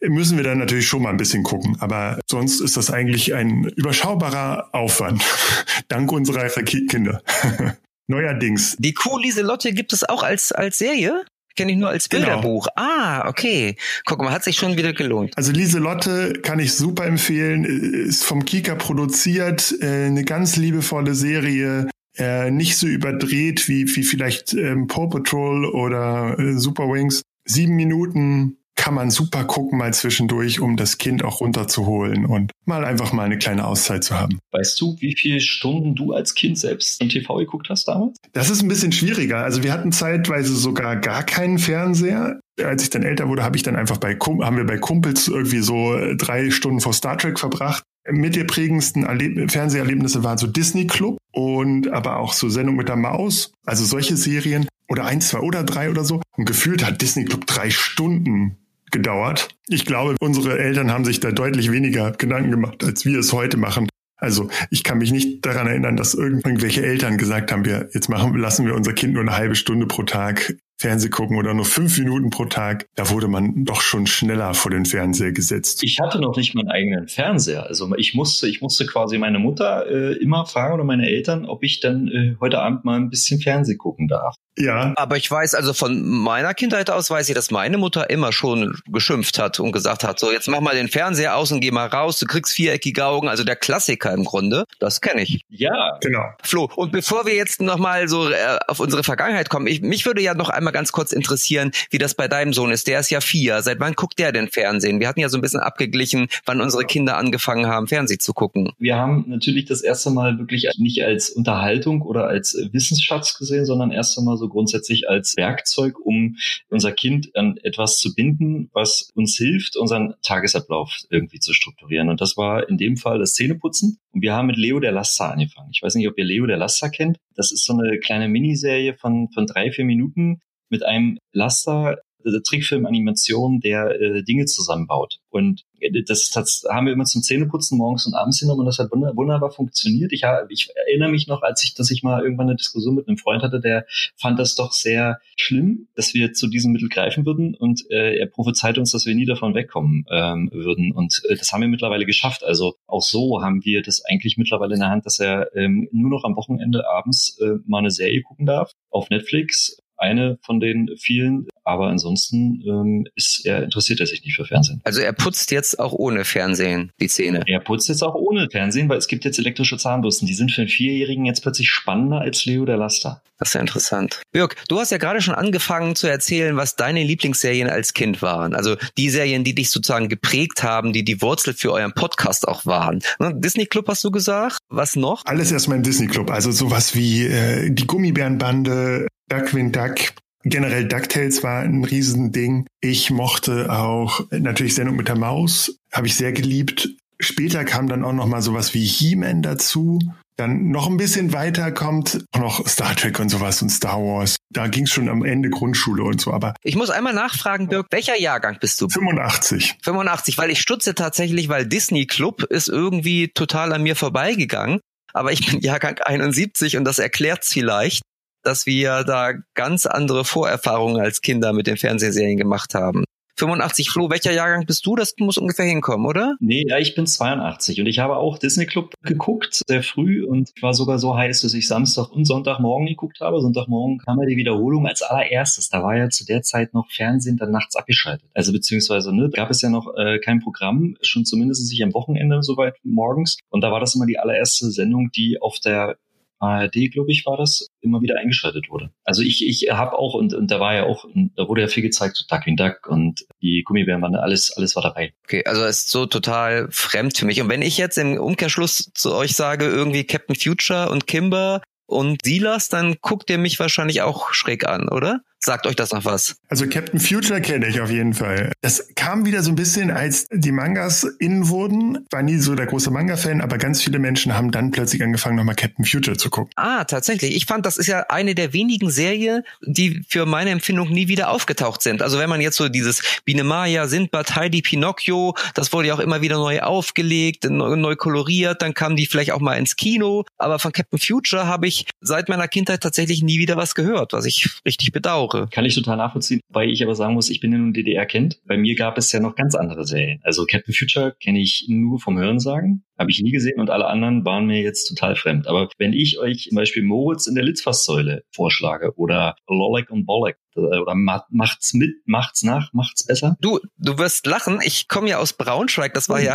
müssen 0.00 0.36
wir 0.36 0.44
dann 0.44 0.58
natürlich 0.58 0.86
schon 0.86 1.02
mal 1.02 1.10
ein 1.10 1.16
bisschen 1.16 1.42
gucken. 1.42 1.76
Aber 1.80 2.20
sonst 2.30 2.60
ist 2.60 2.76
das 2.76 2.90
eigentlich 2.90 3.34
ein 3.34 3.64
überschaubarer 3.64 4.68
Aufwand. 4.72 5.24
Dank 5.88 6.12
unserer 6.12 6.48
Kinder. 6.48 7.22
Neuerdings. 8.06 8.76
Die 8.78 8.94
Kuh 8.94 9.18
Lieselotte 9.18 9.72
gibt 9.72 9.92
es 9.92 10.08
auch 10.08 10.22
als, 10.22 10.52
als 10.52 10.78
Serie? 10.78 11.24
Kenne 11.58 11.72
ich 11.72 11.78
nur 11.78 11.88
als 11.88 12.08
genau. 12.08 12.26
Bilderbuch. 12.26 12.68
Genau. 12.76 12.88
Ah, 12.88 13.28
okay. 13.28 13.74
Guck 14.06 14.22
mal, 14.22 14.30
hat 14.30 14.44
sich 14.44 14.54
schon 14.54 14.76
wieder 14.76 14.92
gelohnt. 14.92 15.32
Also 15.36 15.50
Lieselotte 15.50 16.34
kann 16.34 16.60
ich 16.60 16.72
super 16.74 17.04
empfehlen. 17.04 17.64
Ist 17.64 18.24
vom 18.24 18.44
Kika 18.44 18.76
produziert. 18.76 19.74
Äh, 19.80 20.04
eine 20.04 20.22
ganz 20.22 20.54
liebevolle 20.54 21.16
Serie. 21.16 21.90
Äh, 22.16 22.52
nicht 22.52 22.76
so 22.78 22.86
überdreht 22.86 23.68
wie, 23.68 23.92
wie 23.96 24.04
vielleicht 24.04 24.54
ähm, 24.54 24.86
Paw 24.86 25.08
Patrol 25.08 25.64
oder 25.64 26.38
äh, 26.38 26.52
Super 26.52 26.84
Wings. 26.84 27.22
Sieben 27.44 27.74
Minuten 27.74 28.58
kann 28.88 28.94
man 28.94 29.10
super 29.10 29.44
gucken 29.44 29.76
mal 29.76 29.92
zwischendurch, 29.92 30.60
um 30.60 30.78
das 30.78 30.96
Kind 30.96 31.22
auch 31.22 31.42
runterzuholen 31.42 32.24
und 32.24 32.52
mal 32.64 32.86
einfach 32.86 33.12
mal 33.12 33.24
eine 33.24 33.36
kleine 33.36 33.66
Auszeit 33.66 34.02
zu 34.02 34.18
haben. 34.18 34.38
Weißt 34.50 34.80
du, 34.80 34.96
wie 35.00 35.14
viele 35.14 35.40
Stunden 35.42 35.94
du 35.94 36.14
als 36.14 36.34
Kind 36.34 36.58
selbst 36.58 36.98
im 37.02 37.10
TV 37.10 37.36
geguckt 37.36 37.68
hast 37.68 37.86
damals? 37.86 38.16
Das 38.32 38.48
ist 38.48 38.62
ein 38.62 38.68
bisschen 38.68 38.92
schwieriger. 38.92 39.44
Also 39.44 39.62
wir 39.62 39.74
hatten 39.74 39.92
zeitweise 39.92 40.56
sogar 40.56 40.96
gar 40.96 41.22
keinen 41.22 41.58
Fernseher. 41.58 42.40
Als 42.64 42.82
ich 42.82 42.88
dann 42.88 43.02
älter 43.02 43.28
wurde, 43.28 43.42
habe 43.42 43.58
ich 43.58 43.62
dann 43.62 43.76
einfach 43.76 43.98
bei 43.98 44.14
haben 44.14 44.56
wir 44.56 44.64
bei 44.64 44.78
Kumpels 44.78 45.28
irgendwie 45.28 45.58
so 45.60 45.94
drei 46.16 46.50
Stunden 46.50 46.80
vor 46.80 46.94
Star 46.94 47.18
Trek 47.18 47.38
verbracht. 47.38 47.82
Mit 48.10 48.36
der 48.36 48.44
prägendsten 48.44 49.04
Erleb 49.04 49.50
Fernseherlebnisse 49.50 50.24
waren 50.24 50.38
so 50.38 50.46
Disney 50.46 50.86
Club 50.86 51.18
und 51.32 51.88
aber 51.88 52.20
auch 52.20 52.32
so 52.32 52.48
Sendung 52.48 52.76
mit 52.76 52.88
der 52.88 52.96
Maus. 52.96 53.52
Also 53.66 53.84
solche 53.84 54.16
Serien 54.16 54.66
oder 54.88 55.04
eins, 55.04 55.28
zwei 55.28 55.40
oder 55.40 55.62
drei 55.62 55.90
oder 55.90 56.04
so. 56.04 56.22
Und 56.38 56.46
gefühlt 56.46 56.86
hat 56.86 57.02
Disney 57.02 57.26
Club 57.26 57.46
drei 57.46 57.68
Stunden 57.68 58.56
gedauert. 58.90 59.48
Ich 59.68 59.84
glaube, 59.86 60.16
unsere 60.20 60.58
Eltern 60.58 60.90
haben 60.90 61.04
sich 61.04 61.20
da 61.20 61.32
deutlich 61.32 61.70
weniger 61.70 62.12
Gedanken 62.12 62.50
gemacht, 62.50 62.84
als 62.84 63.04
wir 63.04 63.18
es 63.18 63.32
heute 63.32 63.56
machen. 63.56 63.88
Also 64.16 64.50
ich 64.70 64.82
kann 64.82 64.98
mich 64.98 65.12
nicht 65.12 65.46
daran 65.46 65.68
erinnern, 65.68 65.96
dass 65.96 66.14
irgendwelche 66.14 66.84
Eltern 66.84 67.18
gesagt 67.18 67.52
haben, 67.52 67.64
wir 67.64 67.88
jetzt 67.94 68.08
machen, 68.08 68.36
lassen 68.36 68.66
wir 68.66 68.74
unser 68.74 68.92
Kind 68.92 69.14
nur 69.14 69.22
eine 69.22 69.36
halbe 69.36 69.54
Stunde 69.54 69.86
pro 69.86 70.02
Tag 70.02 70.56
Fernseh 70.78 71.08
gucken 71.08 71.36
oder 71.36 71.54
nur 71.54 71.64
fünf 71.64 71.98
Minuten 71.98 72.30
pro 72.30 72.44
Tag, 72.44 72.86
da 72.94 73.10
wurde 73.10 73.28
man 73.28 73.64
doch 73.64 73.80
schon 73.80 74.06
schneller 74.06 74.54
vor 74.54 74.70
den 74.70 74.86
Fernseher 74.86 75.32
gesetzt. 75.32 75.82
Ich 75.82 75.98
hatte 76.00 76.20
noch 76.20 76.36
nicht 76.36 76.54
meinen 76.54 76.68
eigenen 76.68 77.08
Fernseher. 77.08 77.66
Also 77.66 77.92
ich 77.96 78.14
musste, 78.14 78.48
ich 78.48 78.60
musste 78.60 78.86
quasi 78.86 79.18
meine 79.18 79.38
Mutter 79.38 79.86
äh, 79.90 80.12
immer 80.18 80.46
fragen 80.46 80.74
oder 80.74 80.84
meine 80.84 81.08
Eltern, 81.08 81.46
ob 81.46 81.64
ich 81.64 81.80
dann 81.80 82.08
äh, 82.08 82.36
heute 82.40 82.60
Abend 82.60 82.84
mal 82.84 82.96
ein 82.96 83.10
bisschen 83.10 83.40
Fernseh 83.40 83.76
gucken 83.76 84.06
darf. 84.06 84.36
Ja. 84.56 84.92
Aber 84.96 85.16
ich 85.16 85.30
weiß, 85.30 85.54
also 85.54 85.72
von 85.72 86.02
meiner 86.02 86.54
Kindheit 86.54 86.90
aus 86.90 87.10
weiß 87.10 87.28
ich, 87.28 87.34
dass 87.34 87.50
meine 87.50 87.78
Mutter 87.78 88.10
immer 88.10 88.32
schon 88.32 88.76
geschimpft 88.86 89.38
hat 89.38 89.60
und 89.60 89.72
gesagt 89.72 90.04
hat, 90.04 90.18
so 90.18 90.32
jetzt 90.32 90.48
mach 90.48 90.60
mal 90.60 90.74
den 90.74 90.88
Fernseher 90.88 91.36
aus 91.36 91.52
und 91.52 91.60
geh 91.60 91.70
mal 91.70 91.86
raus, 91.86 92.18
du 92.18 92.26
kriegst 92.26 92.52
viereckige 92.52 93.04
Augen, 93.04 93.28
also 93.28 93.44
der 93.44 93.56
Klassiker 93.56 94.12
im 94.12 94.24
Grunde. 94.24 94.64
Das 94.80 95.00
kenne 95.00 95.22
ich. 95.22 95.42
Ja. 95.48 95.98
Genau. 96.00 96.24
Flo, 96.42 96.68
und 96.76 96.92
bevor 96.92 97.26
wir 97.26 97.34
jetzt 97.34 97.60
nochmal 97.60 98.08
so 98.08 98.30
äh, 98.30 98.58
auf 98.66 98.80
unsere 98.80 99.04
Vergangenheit 99.04 99.48
kommen, 99.48 99.66
ich, 99.66 99.80
mich 99.80 100.06
würde 100.06 100.22
ja 100.22 100.34
noch 100.34 100.48
einmal 100.48 100.67
ganz 100.72 100.92
kurz 100.92 101.12
interessieren, 101.12 101.70
wie 101.90 101.98
das 101.98 102.14
bei 102.14 102.28
deinem 102.28 102.52
Sohn 102.52 102.70
ist. 102.70 102.86
Der 102.86 103.00
ist 103.00 103.10
ja 103.10 103.20
vier. 103.20 103.62
Seit 103.62 103.80
wann 103.80 103.94
guckt 103.94 104.18
der 104.18 104.32
denn 104.32 104.48
Fernsehen? 104.48 105.00
Wir 105.00 105.08
hatten 105.08 105.20
ja 105.20 105.28
so 105.28 105.38
ein 105.38 105.40
bisschen 105.40 105.60
abgeglichen, 105.60 106.28
wann 106.44 106.60
unsere 106.60 106.84
Kinder 106.84 107.16
angefangen 107.16 107.66
haben, 107.66 107.86
Fernsehen 107.86 108.20
zu 108.20 108.32
gucken. 108.32 108.70
Wir 108.78 108.96
haben 108.96 109.24
natürlich 109.28 109.66
das 109.66 109.82
erste 109.82 110.10
Mal 110.10 110.38
wirklich 110.38 110.68
nicht 110.78 111.02
als 111.02 111.30
Unterhaltung 111.30 112.02
oder 112.02 112.26
als 112.26 112.56
Wissensschatz 112.72 113.36
gesehen, 113.38 113.64
sondern 113.64 113.90
erst 113.90 114.18
einmal 114.18 114.36
so 114.36 114.48
grundsätzlich 114.48 115.08
als 115.08 115.36
Werkzeug, 115.36 115.98
um 115.98 116.36
unser 116.68 116.92
Kind 116.92 117.34
an 117.34 117.58
etwas 117.62 117.98
zu 117.98 118.14
binden, 118.14 118.70
was 118.72 119.10
uns 119.14 119.36
hilft, 119.36 119.76
unseren 119.76 120.14
Tagesablauf 120.22 120.96
irgendwie 121.10 121.40
zu 121.40 121.52
strukturieren. 121.52 122.08
Und 122.08 122.20
das 122.20 122.36
war 122.36 122.68
in 122.68 122.78
dem 122.78 122.96
Fall 122.96 123.18
das 123.18 123.34
Zähneputzen. 123.34 123.98
Und 124.12 124.22
wir 124.22 124.34
haben 124.34 124.46
mit 124.46 124.56
Leo 124.56 124.80
der 124.80 124.92
Laster 124.92 125.32
angefangen. 125.32 125.70
Ich 125.72 125.82
weiß 125.82 125.94
nicht, 125.94 126.08
ob 126.08 126.18
ihr 126.18 126.24
Leo 126.24 126.46
der 126.46 126.56
Laster 126.56 126.90
kennt. 126.90 127.18
Das 127.34 127.52
ist 127.52 127.64
so 127.64 127.72
eine 127.72 127.98
kleine 127.98 128.28
Miniserie 128.28 128.94
von, 128.94 129.28
von 129.32 129.46
drei, 129.46 129.70
vier 129.70 129.84
Minuten 129.84 130.40
mit 130.68 130.84
einem 130.84 131.18
Laster, 131.32 131.98
äh, 132.24 132.40
Trickfilm-Animation, 132.40 133.60
der 133.60 134.00
äh, 134.00 134.22
Dinge 134.22 134.46
zusammenbaut. 134.46 135.20
Und 135.30 135.64
das, 136.06 136.30
das 136.30 136.64
haben 136.68 136.86
wir 136.86 136.92
immer 136.92 137.04
zum 137.04 137.22
Zähneputzen 137.22 137.78
morgens 137.78 138.06
und 138.06 138.14
abends 138.14 138.40
genommen 138.40 138.60
und 138.60 138.66
das 138.66 138.78
hat 138.78 138.90
wunderbar 138.90 139.50
funktioniert. 139.50 140.12
Ich, 140.12 140.24
ich 140.48 140.68
erinnere 140.74 141.10
mich 141.10 141.28
noch, 141.28 141.42
als 141.42 141.62
ich, 141.62 141.74
dass 141.74 141.90
ich 141.90 142.02
mal 142.02 142.22
irgendwann 142.22 142.48
eine 142.48 142.56
Diskussion 142.56 142.96
mit 142.96 143.06
einem 143.06 143.18
Freund 143.18 143.42
hatte, 143.42 143.60
der 143.60 143.86
fand 144.16 144.38
das 144.38 144.56
doch 144.56 144.72
sehr 144.72 145.20
schlimm, 145.36 145.86
dass 145.94 146.14
wir 146.14 146.32
zu 146.32 146.48
diesem 146.48 146.72
Mittel 146.72 146.88
greifen 146.88 147.24
würden 147.24 147.54
und 147.54 147.88
äh, 147.90 148.18
er 148.18 148.26
prophezeit 148.26 148.78
uns, 148.78 148.90
dass 148.90 149.06
wir 149.06 149.14
nie 149.14 149.26
davon 149.26 149.54
wegkommen 149.54 150.04
ähm, 150.10 150.50
würden. 150.52 150.92
Und 150.92 151.22
äh, 151.28 151.36
das 151.36 151.52
haben 151.52 151.60
wir 151.60 151.68
mittlerweile 151.68 152.06
geschafft. 152.06 152.42
Also 152.42 152.74
auch 152.86 153.02
so 153.02 153.40
haben 153.42 153.64
wir 153.64 153.82
das 153.82 154.04
eigentlich 154.04 154.36
mittlerweile 154.36 154.74
in 154.74 154.80
der 154.80 154.90
Hand, 154.90 155.06
dass 155.06 155.20
er 155.20 155.54
ähm, 155.54 155.88
nur 155.92 156.10
noch 156.10 156.24
am 156.24 156.36
Wochenende 156.36 156.88
abends 156.88 157.38
äh, 157.40 157.58
mal 157.66 157.78
eine 157.78 157.90
Serie 157.90 158.22
gucken 158.22 158.46
darf 158.46 158.72
auf 158.90 159.10
Netflix 159.10 159.78
eine 159.98 160.38
von 160.42 160.60
den 160.60 160.90
vielen. 160.96 161.46
Aber 161.64 161.88
ansonsten 161.88 162.62
ähm, 162.66 163.06
ist 163.14 163.44
er 163.44 163.62
interessiert 163.62 164.00
er 164.00 164.06
sich 164.06 164.24
nicht 164.24 164.36
für 164.36 164.46
Fernsehen. 164.46 164.80
Also 164.84 165.00
er 165.00 165.12
putzt 165.12 165.50
jetzt 165.50 165.78
auch 165.78 165.92
ohne 165.92 166.24
Fernsehen 166.24 166.92
die 167.00 167.08
Zähne. 167.08 167.42
Er 167.46 167.60
putzt 167.60 167.88
jetzt 167.88 168.02
auch 168.02 168.14
ohne 168.14 168.48
Fernsehen, 168.50 168.88
weil 168.88 168.98
es 168.98 169.06
gibt 169.06 169.24
jetzt 169.24 169.38
elektrische 169.38 169.76
Zahnbürsten. 169.76 170.26
Die 170.26 170.34
sind 170.34 170.50
für 170.50 170.62
einen 170.62 170.70
Vierjährigen 170.70 171.26
jetzt 171.26 171.42
plötzlich 171.42 171.68
spannender 171.68 172.20
als 172.20 172.46
Leo 172.46 172.64
der 172.64 172.78
Laster. 172.78 173.22
Das 173.38 173.50
ist 173.50 173.54
ja 173.54 173.60
interessant. 173.60 174.22
Jörg, 174.34 174.54
du 174.68 174.80
hast 174.80 174.90
ja 174.90 174.98
gerade 174.98 175.20
schon 175.20 175.34
angefangen 175.34 175.94
zu 175.94 176.08
erzählen, 176.08 176.56
was 176.56 176.74
deine 176.74 177.04
Lieblingsserien 177.04 177.68
als 177.70 177.94
Kind 177.94 178.20
waren. 178.20 178.54
Also 178.54 178.76
die 178.96 179.10
Serien, 179.10 179.44
die 179.44 179.54
dich 179.54 179.70
sozusagen 179.70 180.08
geprägt 180.08 180.64
haben, 180.64 180.92
die 180.92 181.04
die 181.04 181.22
Wurzel 181.22 181.54
für 181.54 181.72
euren 181.72 181.92
Podcast 181.92 182.48
auch 182.48 182.66
waren. 182.66 183.00
Ne, 183.20 183.34
Disney 183.36 183.66
Club 183.66 183.86
hast 183.88 184.02
du 184.02 184.10
gesagt. 184.10 184.58
Was 184.68 184.96
noch? 184.96 185.24
Alles 185.24 185.52
erstmal 185.52 185.76
im 185.76 185.84
Disney 185.84 186.08
Club. 186.08 186.30
Also 186.30 186.50
sowas 186.50 186.96
wie 186.96 187.26
äh, 187.26 187.70
die 187.70 187.86
Gummibärenbande, 187.86 189.06
Duckwing 189.28 189.72
Duck. 189.72 190.12
Generell 190.44 190.86
DuckTales 190.86 191.42
war 191.42 191.60
ein 191.60 191.84
Riesending. 191.84 192.66
Ich 192.80 193.10
mochte 193.10 193.70
auch 193.72 194.20
natürlich 194.30 194.74
Sendung 194.74 194.96
mit 194.96 195.08
der 195.08 195.18
Maus, 195.18 195.78
habe 195.92 196.06
ich 196.06 196.14
sehr 196.14 196.32
geliebt. 196.32 196.88
Später 197.20 197.64
kam 197.64 197.88
dann 197.88 198.04
auch 198.04 198.12
noch 198.12 198.26
mal 198.26 198.42
sowas 198.42 198.74
wie 198.74 198.84
He-Man 198.84 199.42
dazu. 199.42 199.98
Dann 200.36 200.70
noch 200.70 200.86
ein 200.86 200.96
bisschen 200.96 201.32
weiter 201.32 201.72
kommt 201.72 202.24
auch 202.30 202.38
noch 202.38 202.68
Star 202.68 202.94
Trek 202.94 203.18
und 203.18 203.28
sowas 203.28 203.60
und 203.60 203.70
Star 203.70 203.98
Wars. 203.98 204.36
Da 204.50 204.68
ging 204.68 204.84
es 204.84 204.90
schon 204.90 205.08
am 205.08 205.24
Ende 205.24 205.50
Grundschule 205.50 206.04
und 206.04 206.20
so. 206.20 206.32
Aber 206.32 206.54
ich 206.62 206.76
muss 206.76 206.90
einmal 206.90 207.12
nachfragen, 207.12 207.68
Dirk, 207.68 207.88
welcher 207.90 208.16
Jahrgang 208.16 208.58
bist 208.60 208.80
du? 208.80 208.88
85. 208.88 209.78
85, 209.82 210.38
weil 210.38 210.50
ich 210.50 210.60
stutze 210.60 210.94
tatsächlich, 210.94 211.48
weil 211.48 211.66
Disney 211.66 212.06
Club 212.06 212.44
ist 212.44 212.68
irgendwie 212.68 213.32
total 213.34 213.72
an 213.72 213.82
mir 213.82 213.96
vorbeigegangen. 213.96 214.78
Aber 215.12 215.32
ich 215.32 215.44
bin 215.44 215.60
Jahrgang 215.60 215.98
71 215.98 216.76
und 216.76 216.84
das 216.84 217.00
erklärt's 217.00 217.52
vielleicht 217.52 218.02
dass 218.48 218.64
wir 218.64 219.04
da 219.04 219.34
ganz 219.54 219.84
andere 219.84 220.24
Vorerfahrungen 220.24 221.00
als 221.00 221.20
Kinder 221.20 221.52
mit 221.52 221.66
den 221.66 221.76
Fernsehserien 221.76 222.38
gemacht 222.38 222.74
haben. 222.74 223.04
85 223.36 223.90
Flo, 223.90 224.10
welcher 224.10 224.32
Jahrgang 224.32 224.64
bist 224.66 224.84
du? 224.84 224.96
Das 224.96 225.14
muss 225.18 225.36
ungefähr 225.38 225.66
hinkommen, 225.66 226.06
oder? 226.06 226.34
Nee, 226.40 226.64
ja, 226.66 226.78
ich 226.78 226.94
bin 226.94 227.06
82 227.06 227.78
und 227.78 227.86
ich 227.86 228.00
habe 228.00 228.16
auch 228.16 228.38
Disney 228.38 228.66
Club 228.66 228.94
geguckt, 229.02 229.62
sehr 229.68 229.82
früh 229.82 230.24
und 230.24 230.50
war 230.60 230.74
sogar 230.74 230.98
so 230.98 231.14
heiß, 231.14 231.42
dass 231.42 231.54
ich 231.54 231.68
Samstag 231.68 232.10
und 232.10 232.24
Sonntagmorgen 232.24 232.88
geguckt 232.88 233.20
habe. 233.20 233.40
Sonntagmorgen 233.40 233.98
kam 233.98 234.18
ja 234.18 234.26
die 234.26 234.36
Wiederholung 234.38 234.88
als 234.88 235.02
allererstes. 235.02 235.68
Da 235.68 235.82
war 235.82 235.96
ja 235.96 236.08
zu 236.08 236.24
der 236.24 236.42
Zeit 236.42 236.74
noch 236.74 236.90
Fernsehen 236.90 237.36
dann 237.36 237.52
nachts 237.52 237.76
abgeschaltet. 237.76 238.28
Also 238.34 238.52
beziehungsweise 238.52 239.14
ne, 239.14 239.30
gab 239.30 239.50
es 239.50 239.62
ja 239.62 239.68
noch 239.68 239.94
äh, 239.96 240.18
kein 240.18 240.40
Programm, 240.40 240.96
schon 241.02 241.24
zumindest 241.24 241.70
nicht 241.70 241.84
am 241.84 241.94
Wochenende 241.94 242.42
soweit 242.42 242.76
morgens. 242.82 243.36
Und 243.50 243.60
da 243.60 243.70
war 243.70 243.78
das 243.78 243.94
immer 243.94 244.06
die 244.06 244.18
allererste 244.18 244.70
Sendung, 244.70 245.10
die 245.14 245.40
auf 245.40 245.60
der 245.60 245.98
ARD, 246.38 246.90
glaube 246.92 247.10
ich, 247.10 247.24
war 247.26 247.36
das, 247.36 247.68
immer 247.80 248.00
wieder 248.00 248.18
eingeschaltet 248.18 248.68
wurde. 248.70 248.90
Also 249.04 249.22
ich, 249.22 249.46
ich 249.46 249.70
habe 249.70 249.98
auch, 249.98 250.14
und, 250.14 250.34
und 250.34 250.50
da 250.50 250.60
war 250.60 250.74
ja 250.74 250.84
auch, 250.84 251.04
da 251.36 251.48
wurde 251.48 251.62
ja 251.62 251.68
viel 251.68 251.82
gezeigt, 251.82 252.16
so 252.16 252.24
Ducking 252.28 252.56
Duck 252.56 252.86
und 252.88 253.24
die 253.42 253.62
Gummibären 253.64 254.04
alles, 254.14 254.52
alles 254.56 254.76
war 254.76 254.82
dabei. 254.82 255.12
Okay, 255.24 255.44
also 255.44 255.64
ist 255.64 255.90
so 255.90 256.06
total 256.06 256.68
fremd 256.70 257.16
für 257.16 257.26
mich. 257.26 257.40
Und 257.40 257.48
wenn 257.48 257.62
ich 257.62 257.78
jetzt 257.78 257.98
im 257.98 258.18
Umkehrschluss 258.18 258.90
zu 258.94 259.14
euch 259.14 259.34
sage, 259.34 259.64
irgendwie 259.66 260.04
Captain 260.04 260.36
Future 260.36 260.90
und 260.90 261.06
Kimber, 261.06 261.62
und 261.88 262.20
Silas, 262.22 262.68
dann 262.68 262.96
guckt 263.00 263.30
ihr 263.30 263.38
mich 263.38 263.58
wahrscheinlich 263.58 264.02
auch 264.02 264.32
schräg 264.34 264.68
an, 264.68 264.88
oder? 264.90 265.20
Sagt 265.40 265.66
euch 265.66 265.76
das 265.76 265.92
noch 265.92 266.04
was? 266.04 266.36
Also 266.48 266.66
Captain 266.66 266.98
Future 266.98 267.40
kenne 267.40 267.68
ich 267.68 267.80
auf 267.80 267.90
jeden 267.90 268.12
Fall. 268.12 268.52
Das 268.60 268.88
kam 268.96 269.24
wieder 269.24 269.42
so 269.42 269.50
ein 269.50 269.54
bisschen, 269.54 269.90
als 269.90 270.26
die 270.32 270.50
Mangas 270.50 271.04
innen 271.20 271.48
wurden. 271.48 272.06
War 272.10 272.22
nie 272.22 272.38
so 272.38 272.56
der 272.56 272.66
große 272.66 272.90
Manga-Fan, 272.90 273.40
aber 273.40 273.56
ganz 273.58 273.80
viele 273.80 274.00
Menschen 274.00 274.34
haben 274.34 274.50
dann 274.50 274.72
plötzlich 274.72 275.02
angefangen, 275.02 275.36
nochmal 275.36 275.54
Captain 275.54 275.84
Future 275.84 276.16
zu 276.16 276.28
gucken. 276.28 276.50
Ah, 276.56 276.84
tatsächlich. 276.84 277.36
Ich 277.36 277.46
fand, 277.46 277.66
das 277.66 277.76
ist 277.76 277.86
ja 277.86 278.06
eine 278.08 278.34
der 278.34 278.52
wenigen 278.52 278.90
Serien, 278.90 279.44
die 279.62 280.02
für 280.08 280.26
meine 280.26 280.50
Empfindung 280.50 280.90
nie 280.90 281.06
wieder 281.06 281.30
aufgetaucht 281.30 281.82
sind. 281.82 282.02
Also 282.02 282.18
wenn 282.18 282.28
man 282.28 282.40
jetzt 282.40 282.56
so 282.56 282.68
dieses 282.68 283.02
Biene 283.24 283.44
Maya, 283.44 283.86
Sindbad, 283.86 284.34
Heidi, 284.34 284.60
Pinocchio, 284.62 285.36
das 285.54 285.72
wurde 285.72 285.88
ja 285.88 285.94
auch 285.94 286.00
immer 286.00 286.20
wieder 286.20 286.36
neu 286.36 286.60
aufgelegt, 286.60 287.44
neu, 287.48 287.76
neu 287.76 287.94
koloriert, 287.94 288.60
dann 288.60 288.74
kamen 288.74 288.96
die 288.96 289.06
vielleicht 289.06 289.30
auch 289.30 289.40
mal 289.40 289.54
ins 289.54 289.76
Kino. 289.76 290.24
Aber 290.36 290.58
von 290.58 290.72
Captain 290.72 290.98
Future 290.98 291.46
habe 291.46 291.68
ich 291.68 291.86
seit 292.00 292.28
meiner 292.28 292.48
Kindheit 292.48 292.82
tatsächlich 292.82 293.22
nie 293.22 293.38
wieder 293.38 293.56
was 293.56 293.76
gehört, 293.76 294.12
was 294.12 294.24
ich 294.24 294.48
richtig 294.66 294.90
bedauere. 294.90 295.27
Woche. 295.28 295.48
Kann 295.50 295.64
ich 295.64 295.74
total 295.74 295.96
nachvollziehen, 295.96 296.40
weil 296.48 296.70
ich 296.70 296.82
aber 296.82 296.94
sagen 296.94 297.14
muss, 297.14 297.30
ich 297.30 297.40
bin 297.40 297.52
ja 297.52 297.58
nun 297.58 297.72
DDR-Kind. 297.72 298.40
Bei 298.46 298.56
mir 298.56 298.74
gab 298.74 298.98
es 298.98 299.12
ja 299.12 299.20
noch 299.20 299.34
ganz 299.34 299.54
andere 299.54 299.84
Serien. 299.84 300.20
Also 300.22 300.44
Captain 300.46 300.74
Future 300.74 301.14
kenne 301.20 301.40
ich 301.40 301.66
nur 301.68 302.00
vom 302.00 302.18
Hörensagen, 302.18 302.84
habe 302.98 303.10
ich 303.10 303.20
nie 303.20 303.30
gesehen 303.30 303.60
und 303.60 303.70
alle 303.70 303.86
anderen 303.86 304.24
waren 304.24 304.46
mir 304.46 304.60
jetzt 304.60 304.86
total 304.86 305.14
fremd. 305.14 305.46
Aber 305.46 305.68
wenn 305.78 305.92
ich 305.92 306.18
euch 306.18 306.48
zum 306.48 306.56
Beispiel 306.56 306.82
Moritz 306.82 307.26
in 307.26 307.34
der 307.34 307.44
Litzfasssäule 307.44 308.24
vorschlage 308.32 308.92
oder 308.96 309.36
Lolek 309.48 309.90
und 309.90 310.04
Bolek 310.04 310.36
oder 310.56 310.94
macht's 311.30 311.74
mit, 311.74 311.90
macht's 312.04 312.42
nach, 312.42 312.72
macht's 312.72 313.06
besser? 313.06 313.36
Du, 313.40 313.60
du 313.78 313.98
wirst 313.98 314.26
lachen. 314.26 314.60
Ich 314.64 314.88
komme 314.88 315.08
ja 315.08 315.18
aus 315.18 315.32
Braunschweig. 315.32 315.94
Das 315.94 316.08
war 316.08 316.20
ja 316.20 316.34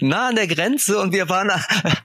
nah 0.00 0.28
an 0.28 0.34
der 0.34 0.48
Grenze 0.48 0.98
und 0.98 1.12
wir 1.12 1.28
waren 1.28 1.50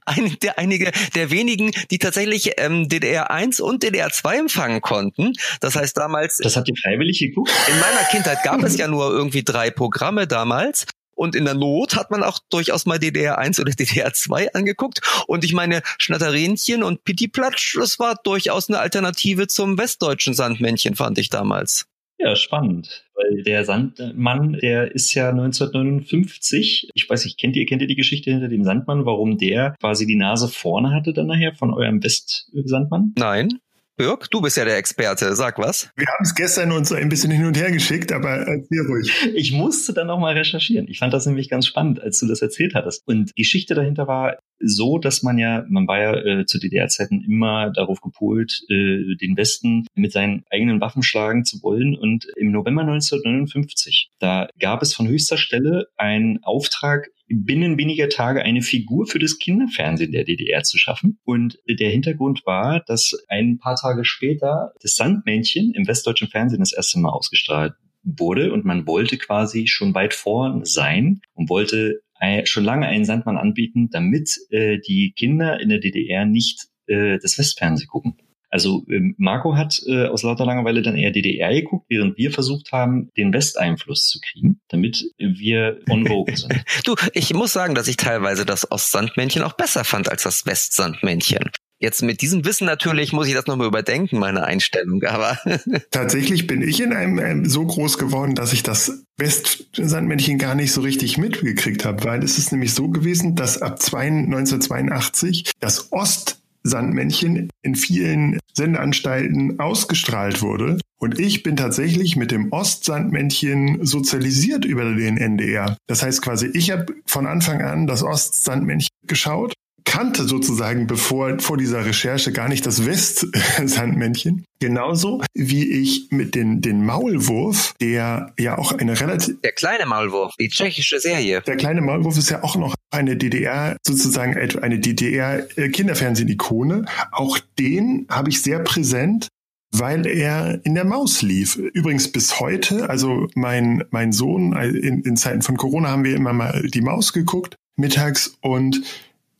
ein, 0.05 0.37
der, 0.41 0.59
einige 0.59 0.91
der 1.15 1.31
wenigen, 1.31 1.71
die 1.89 1.97
tatsächlich 1.97 2.51
ähm, 2.57 2.87
DDR 2.87 3.31
1 3.31 3.59
und 3.59 3.83
DDR 3.83 4.09
2 4.09 4.37
empfangen 4.37 4.81
konnten. 4.81 5.33
Das 5.59 5.75
heißt 5.75 5.97
damals. 5.97 6.37
Das 6.37 6.55
habt 6.55 6.69
ihr 6.69 6.75
freiwillig 6.75 7.19
geguckt? 7.19 7.51
In 7.67 7.79
meiner 7.79 8.07
Kindheit 8.11 8.43
gab 8.43 8.61
es 8.63 8.77
ja 8.77 8.87
nur 8.87 9.09
irgendwie 9.09 9.43
drei 9.43 9.71
Programme 9.71 10.27
damals. 10.27 10.85
Und 11.17 11.35
in 11.35 11.45
der 11.45 11.55
Not 11.55 11.95
hat 11.95 12.11
man 12.11 12.23
auch 12.23 12.39
durchaus 12.49 12.85
mal 12.85 12.99
DDR 12.99 13.39
1 13.39 13.59
oder 13.59 13.71
DDR 13.71 14.13
2 14.13 14.53
angeguckt. 14.53 15.01
Und 15.25 15.43
ich 15.43 15.53
meine, 15.53 15.81
Schnatterinchen 15.97 16.83
und 16.83 17.03
Pittiplatsch, 17.03 17.75
das 17.77 17.97
war 17.97 18.15
durchaus 18.23 18.69
eine 18.69 18.79
Alternative 18.79 19.47
zum 19.47 19.77
westdeutschen 19.77 20.35
Sandmännchen, 20.35 20.95
fand 20.95 21.17
ich 21.17 21.29
damals. 21.29 21.87
Ja, 22.19 22.35
spannend. 22.35 23.05
Weil 23.15 23.43
der 23.43 23.65
Sandmann, 23.65 24.53
der 24.53 24.93
ist 24.93 25.13
ja 25.13 25.29
1959. 25.29 26.89
Ich 26.93 27.09
weiß 27.09 27.25
nicht, 27.25 27.39
kennt 27.39 27.55
ihr, 27.55 27.65
kennt 27.65 27.81
ihr 27.81 27.87
die 27.87 27.95
Geschichte 27.95 28.31
hinter 28.31 28.47
dem 28.47 28.63
Sandmann, 28.63 29.05
warum 29.05 29.37
der 29.37 29.75
quasi 29.79 30.05
die 30.05 30.15
Nase 30.15 30.47
vorne 30.47 30.91
hatte 30.91 31.13
dann 31.13 31.27
nachher 31.27 31.53
von 31.53 31.73
eurem 31.73 32.03
Westsandmann? 32.03 33.13
Nein. 33.17 33.59
Birk, 33.97 34.29
du 34.29 34.41
bist 34.41 34.57
ja 34.57 34.63
der 34.63 34.77
Experte, 34.77 35.35
sag 35.35 35.57
was. 35.57 35.89
Wir 35.95 36.05
haben 36.05 36.23
es 36.23 36.35
gestern 36.35 36.71
uns 36.71 36.91
ein 36.91 37.09
bisschen 37.09 37.31
hin 37.31 37.47
und 37.47 37.57
her 37.57 37.71
geschickt, 37.71 38.11
aber 38.11 38.29
erzähl 38.29 38.85
ruhig. 38.87 39.11
Ich 39.33 39.51
musste 39.51 39.91
dann 39.91 40.05
nochmal 40.05 40.37
recherchieren. 40.37 40.87
Ich 40.87 40.99
fand 40.99 41.15
das 41.15 41.25
nämlich 41.25 41.49
ganz 41.49 41.65
spannend, 41.65 41.99
als 41.99 42.19
du 42.19 42.27
das 42.27 42.43
erzählt 42.43 42.75
hattest. 42.75 43.01
Und 43.07 43.31
die 43.31 43.41
Geschichte 43.41 43.73
dahinter 43.73 44.07
war 44.07 44.37
so, 44.59 44.99
dass 44.99 45.23
man 45.23 45.39
ja, 45.39 45.65
man 45.67 45.87
war 45.87 45.99
ja 45.99 46.13
äh, 46.13 46.45
zu 46.45 46.59
DDR-Zeiten 46.59 47.23
immer 47.23 47.71
darauf 47.71 47.99
gepolt, 47.99 48.61
äh, 48.69 49.15
den 49.15 49.35
Westen 49.35 49.87
mit 49.95 50.11
seinen 50.11 50.43
eigenen 50.51 50.79
Waffen 50.79 51.01
schlagen 51.01 51.43
zu 51.43 51.63
wollen. 51.63 51.97
Und 51.97 52.27
im 52.35 52.51
November 52.51 52.83
1959, 52.83 54.11
da 54.19 54.47
gab 54.59 54.83
es 54.83 54.93
von 54.93 55.07
höchster 55.07 55.37
Stelle 55.37 55.87
einen 55.97 56.43
Auftrag 56.43 57.07
binnen 57.29 57.77
weniger 57.77 58.09
Tage 58.09 58.41
eine 58.41 58.61
Figur 58.61 59.07
für 59.07 59.19
das 59.19 59.37
Kinderfernsehen 59.37 60.11
der 60.11 60.23
DDR 60.23 60.63
zu 60.63 60.77
schaffen. 60.77 61.19
Und 61.23 61.59
der 61.67 61.89
Hintergrund 61.89 62.45
war, 62.45 62.81
dass 62.85 63.13
ein 63.27 63.57
paar 63.57 63.75
Tage 63.75 64.05
später 64.05 64.73
das 64.81 64.95
Sandmännchen 64.95 65.73
im 65.73 65.87
westdeutschen 65.87 66.29
Fernsehen 66.29 66.59
das 66.59 66.73
erste 66.73 66.99
Mal 66.99 67.09
ausgestrahlt 67.09 67.73
wurde 68.03 68.53
und 68.53 68.63
man 68.63 68.87
wollte 68.87 69.17
quasi 69.17 69.67
schon 69.67 69.93
weit 69.93 70.13
vor 70.13 70.61
sein 70.63 71.21
und 71.33 71.49
wollte 71.49 71.99
schon 72.45 72.63
lange 72.63 72.87
einen 72.87 73.05
Sandmann 73.05 73.37
anbieten, 73.37 73.89
damit 73.91 74.39
äh, 74.49 74.79
die 74.79 75.13
Kinder 75.15 75.59
in 75.59 75.69
der 75.69 75.79
DDR 75.79 76.25
nicht 76.25 76.67
äh, 76.87 77.19
das 77.21 77.37
Westfernsehen 77.37 77.87
gucken. 77.87 78.15
Also 78.49 78.85
ähm, 78.89 79.15
Marco 79.17 79.55
hat 79.55 79.81
äh, 79.87 80.07
aus 80.07 80.23
lauter 80.23 80.45
Langeweile 80.45 80.81
dann 80.81 80.95
eher 80.95 81.11
DDR 81.11 81.53
geguckt, 81.53 81.85
während 81.89 82.17
wir 82.17 82.31
versucht 82.31 82.71
haben, 82.71 83.09
den 83.17 83.33
Westeinfluss 83.33 84.07
zu 84.07 84.19
kriegen, 84.19 84.61
damit 84.69 85.03
wir 85.17 85.79
on 85.89 86.07
vogue 86.07 86.35
sind. 86.35 86.63
du, 86.85 86.95
ich 87.13 87.33
muss 87.33 87.53
sagen, 87.53 87.75
dass 87.75 87.87
ich 87.87 87.97
teilweise 87.97 88.45
das 88.45 88.71
Ostsandmännchen 88.71 89.43
auch 89.43 89.53
besser 89.53 89.83
fand 89.83 90.09
als 90.09 90.23
das 90.23 90.45
Westsandmännchen. 90.45 91.51
Jetzt 91.79 92.01
mit 92.01 92.21
diesem 92.21 92.43
Wissen 92.43 92.65
natürlich 92.65 93.13
muss 93.13 93.27
ich 93.27 93.35
das 93.35 93.45
nochmal 93.45 93.67
überdenken, 93.67 94.17
meine 94.17 94.43
Einstellung, 94.43 95.03
aber. 95.03 95.37
Tatsächlich 95.91 96.47
bin 96.47 96.63
ich 96.63 96.81
in 96.81 96.91
einem, 96.91 97.19
einem 97.19 97.45
so 97.45 97.65
groß 97.65 97.99
geworden, 97.99 98.33
dass 98.33 98.51
ich 98.51 98.63
das 98.63 99.03
Westsandmännchen 99.17 100.39
gar 100.39 100.55
nicht 100.55 100.71
so 100.71 100.81
richtig 100.81 101.19
mitgekriegt 101.19 101.85
habe, 101.85 102.03
weil 102.03 102.23
es 102.23 102.39
ist 102.39 102.51
nämlich 102.51 102.73
so 102.73 102.87
gewesen, 102.87 103.35
dass 103.35 103.61
ab 103.61 103.79
1982 103.83 105.51
das 105.59 105.91
Ost 105.91 106.41
Sandmännchen 106.67 107.49
in 107.61 107.75
vielen 107.75 108.39
Sendeanstalten 108.53 109.59
ausgestrahlt 109.59 110.41
wurde. 110.41 110.79
Und 110.99 111.19
ich 111.19 111.43
bin 111.43 111.55
tatsächlich 111.55 112.15
mit 112.15 112.31
dem 112.31 112.51
Ostsandmännchen 112.51 113.85
sozialisiert 113.85 114.65
über 114.65 114.83
den 114.83 115.17
NDR. 115.17 115.77
Das 115.87 116.01
heißt 116.01 116.21
quasi, 116.21 116.47
ich 116.53 116.71
habe 116.71 116.95
von 117.05 117.27
Anfang 117.27 117.61
an 117.61 117.85
das 117.85 118.03
Ostsandmännchen 118.03 118.89
geschaut 119.05 119.53
kannte 119.87 120.25
sozusagen 120.25 120.85
bevor 120.85 121.39
vor 121.39 121.57
dieser 121.57 121.83
Recherche 121.85 122.33
gar 122.33 122.49
nicht 122.49 122.65
das 122.65 122.85
West-Sandmännchen. 122.85 124.43
Genauso 124.59 125.21
wie 125.33 125.63
ich 125.63 126.07
mit 126.11 126.35
den, 126.35 126.59
den 126.61 126.85
Maulwurf, 126.85 127.73
der 127.79 128.33
ja 128.37 128.57
auch 128.57 128.73
eine 128.73 128.99
relativ... 128.99 129.39
Der 129.41 129.53
kleine 129.53 129.85
Maulwurf, 129.85 130.33
die 130.39 130.49
tschechische 130.49 130.99
Serie. 130.99 131.39
Der 131.41 131.55
kleine 131.55 131.79
Maulwurf 131.81 132.17
ist 132.17 132.29
ja 132.29 132.43
auch 132.43 132.57
noch 132.57 132.75
eine 132.91 133.15
DDR, 133.15 133.77
sozusagen 133.85 134.35
eine 134.35 134.79
DDR-Kinderfernsehen-Ikone. 134.79 136.83
Auch 137.11 137.39
den 137.57 138.07
habe 138.09 138.29
ich 138.29 138.41
sehr 138.41 138.59
präsent 138.59 139.29
weil 139.73 140.07
er 140.07 140.65
in 140.65 140.75
der 140.75 140.85
Maus 140.85 141.21
lief. 141.21 141.57
Übrigens 141.57 142.09
bis 142.09 142.39
heute, 142.39 142.89
also 142.89 143.27
mein, 143.35 143.83
mein 143.91 144.13
Sohn, 144.13 144.53
in, 144.53 145.01
in 145.01 145.17
Zeiten 145.17 145.41
von 145.41 145.57
Corona 145.57 145.89
haben 145.89 146.05
wir 146.05 146.15
immer 146.15 146.31
mal 146.31 146.65
die 146.73 146.79
Maus 146.81 147.11
geguckt, 147.11 147.57
mittags, 147.75 148.37
und 148.41 148.81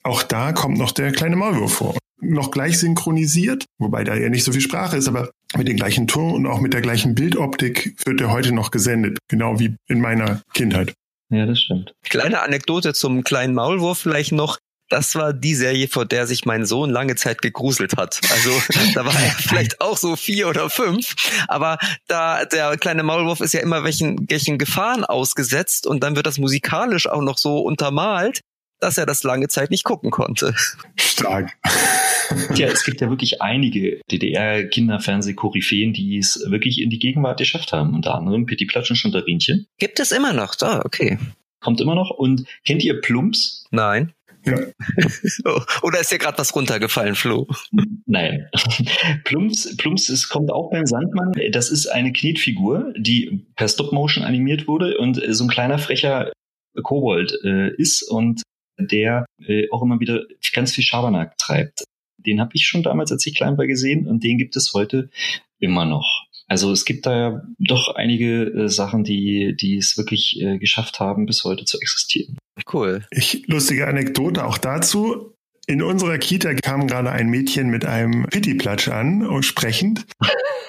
auch 0.07 0.23
da 0.23 0.53
kommt 0.53 0.77
noch 0.77 0.91
der 0.91 1.11
kleine 1.11 1.35
Maulwurf 1.35 1.73
vor. 1.73 1.97
Noch 2.19 2.49
gleich 2.49 2.79
synchronisiert, 2.79 3.65
wobei 3.77 4.03
da 4.03 4.15
ja 4.15 4.29
nicht 4.29 4.43
so 4.43 4.51
viel 4.51 4.61
Sprache 4.61 4.97
ist, 4.97 5.07
aber 5.07 5.29
mit 5.55 5.67
dem 5.67 5.77
gleichen 5.77 6.07
Ton 6.07 6.33
und 6.33 6.47
auch 6.47 6.59
mit 6.59 6.73
der 6.73 6.81
gleichen 6.81 7.13
Bildoptik 7.13 7.95
wird 8.05 8.21
er 8.21 8.31
heute 8.31 8.53
noch 8.53 8.71
gesendet. 8.71 9.19
Genau 9.27 9.59
wie 9.59 9.75
in 9.87 10.01
meiner 10.01 10.41
Kindheit. 10.53 10.93
Ja, 11.29 11.45
das 11.45 11.59
stimmt. 11.59 11.93
Kleine 12.03 12.41
Anekdote 12.41 12.93
zum 12.93 13.23
kleinen 13.23 13.53
Maulwurf 13.53 13.99
vielleicht 13.99 14.31
noch. 14.31 14.57
Das 14.89 15.15
war 15.15 15.33
die 15.33 15.53
Serie, 15.53 15.89
vor 15.89 16.05
der 16.05 16.27
sich 16.27 16.45
mein 16.45 16.65
Sohn 16.65 16.89
lange 16.89 17.15
Zeit 17.15 17.41
gegruselt 17.41 17.97
hat. 17.97 18.21
Also 18.31 18.51
da 18.93 19.05
war 19.05 19.13
er 19.13 19.31
vielleicht 19.31 19.81
auch 19.81 19.97
so 19.97 20.15
vier 20.15 20.47
oder 20.47 20.69
fünf. 20.69 21.13
Aber 21.49 21.77
da 22.07 22.45
der 22.45 22.77
kleine 22.77 23.03
Maulwurf 23.03 23.41
ist 23.41 23.53
ja 23.53 23.59
immer 23.59 23.83
welchen, 23.83 24.29
welchen 24.29 24.57
Gefahren 24.57 25.03
ausgesetzt 25.03 25.85
und 25.85 26.03
dann 26.03 26.15
wird 26.15 26.25
das 26.25 26.37
musikalisch 26.37 27.07
auch 27.07 27.21
noch 27.21 27.37
so 27.37 27.59
untermalt, 27.59 28.39
dass 28.79 28.97
er 28.97 29.05
das 29.05 29.23
lange 29.23 29.47
Zeit 29.47 29.71
nicht 29.71 29.83
gucken 29.83 30.11
konnte. 30.11 30.53
Stark. 30.97 31.57
Ja, 32.55 32.67
es 32.67 32.83
gibt 32.83 33.01
ja 33.01 33.09
wirklich 33.09 33.41
einige 33.41 34.01
DDR-Kinderfernseh-Koryphäen, 34.11 35.93
die 35.93 36.17
es 36.17 36.43
wirklich 36.47 36.81
in 36.81 36.89
die 36.89 36.99
Gegenwart 36.99 37.39
geschafft 37.39 37.71
haben. 37.71 37.93
Unter 37.93 38.15
anderem 38.15 38.45
Pitti 38.45 38.65
Platsch 38.65 38.89
und 38.89 38.97
Schunterrinchen. 38.97 39.67
Gibt 39.77 39.99
es 39.99 40.11
immer 40.11 40.33
noch, 40.33 40.55
da, 40.55 40.81
okay. 40.83 41.17
Kommt 41.61 41.81
immer 41.81 41.95
noch. 41.95 42.11
Und 42.11 42.45
kennt 42.65 42.83
ihr 42.83 42.99
Plumps? 43.01 43.65
Nein. 43.71 44.13
Ja. 44.45 44.55
Oder 45.81 45.99
ist 45.99 46.11
dir 46.11 46.19
gerade 46.19 46.37
was 46.37 46.55
runtergefallen, 46.55 47.15
Flo? 47.15 47.47
Nein. 48.05 48.47
Plumps, 49.23 49.75
Plumps 49.77 50.09
es 50.09 50.29
kommt 50.29 50.51
auch 50.51 50.69
beim 50.71 50.85
Sandmann. 50.85 51.33
Das 51.51 51.69
ist 51.69 51.87
eine 51.87 52.13
Knetfigur, 52.13 52.93
die 52.97 53.45
per 53.55 53.67
Stop-Motion 53.67 54.23
animiert 54.23 54.67
wurde 54.67 54.97
und 54.97 55.21
so 55.29 55.43
ein 55.43 55.49
kleiner 55.49 55.79
frecher 55.79 56.31
Kobold 56.83 57.37
äh, 57.43 57.73
ist 57.75 58.03
und 58.03 58.43
der 58.77 59.25
äh, 59.45 59.67
auch 59.71 59.81
immer 59.81 59.99
wieder 59.99 60.23
ganz 60.53 60.73
viel 60.73 60.83
Schabernack 60.83 61.37
treibt. 61.37 61.83
Den 62.17 62.39
habe 62.39 62.51
ich 62.53 62.65
schon 62.65 62.83
damals, 62.83 63.11
als 63.11 63.25
ich 63.25 63.35
klein 63.35 63.57
war, 63.57 63.67
gesehen 63.67 64.07
und 64.07 64.23
den 64.23 64.37
gibt 64.37 64.55
es 64.55 64.73
heute 64.73 65.09
immer 65.59 65.85
noch. 65.85 66.25
Also 66.47 66.71
es 66.71 66.85
gibt 66.85 67.05
da 67.05 67.17
ja 67.17 67.41
doch 67.59 67.95
einige 67.95 68.45
äh, 68.45 68.69
Sachen, 68.69 69.03
die, 69.03 69.55
die 69.55 69.77
es 69.77 69.97
wirklich 69.97 70.39
äh, 70.41 70.57
geschafft 70.57 70.99
haben, 70.99 71.25
bis 71.25 71.43
heute 71.43 71.65
zu 71.65 71.77
existieren. 71.79 72.37
Cool. 72.71 73.05
Ich, 73.11 73.45
lustige 73.47 73.87
Anekdote 73.87 74.45
auch 74.45 74.57
dazu. 74.57 75.33
In 75.69 75.81
unserer 75.81 76.17
Kita 76.17 76.53
kam 76.53 76.87
gerade 76.87 77.11
ein 77.11 77.27
Mädchen 77.27 77.67
mit 77.67 77.83
einem 77.83 78.25
Pittiplatsch 78.27 78.87
an, 78.87 79.27
und 79.27 79.43
sprechend. 79.43 80.05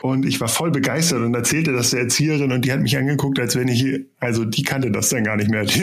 Und 0.03 0.27
ich 0.27 0.41
war 0.41 0.49
voll 0.49 0.73
begeistert 0.73 1.21
und 1.23 1.35
erzählte 1.35 1.73
das 1.73 1.91
der 1.91 2.01
Erzieherin 2.01 2.51
und 2.51 2.65
die 2.65 2.73
hat 2.73 2.81
mich 2.81 2.97
angeguckt, 2.97 3.39
als 3.39 3.57
wenn 3.57 3.69
ich, 3.69 4.07
also 4.19 4.45
die 4.45 4.63
kannte 4.63 4.91
das 4.91 5.09
dann 5.09 5.25
gar 5.25 5.37
nicht 5.37 5.51
mehr. 5.51 5.65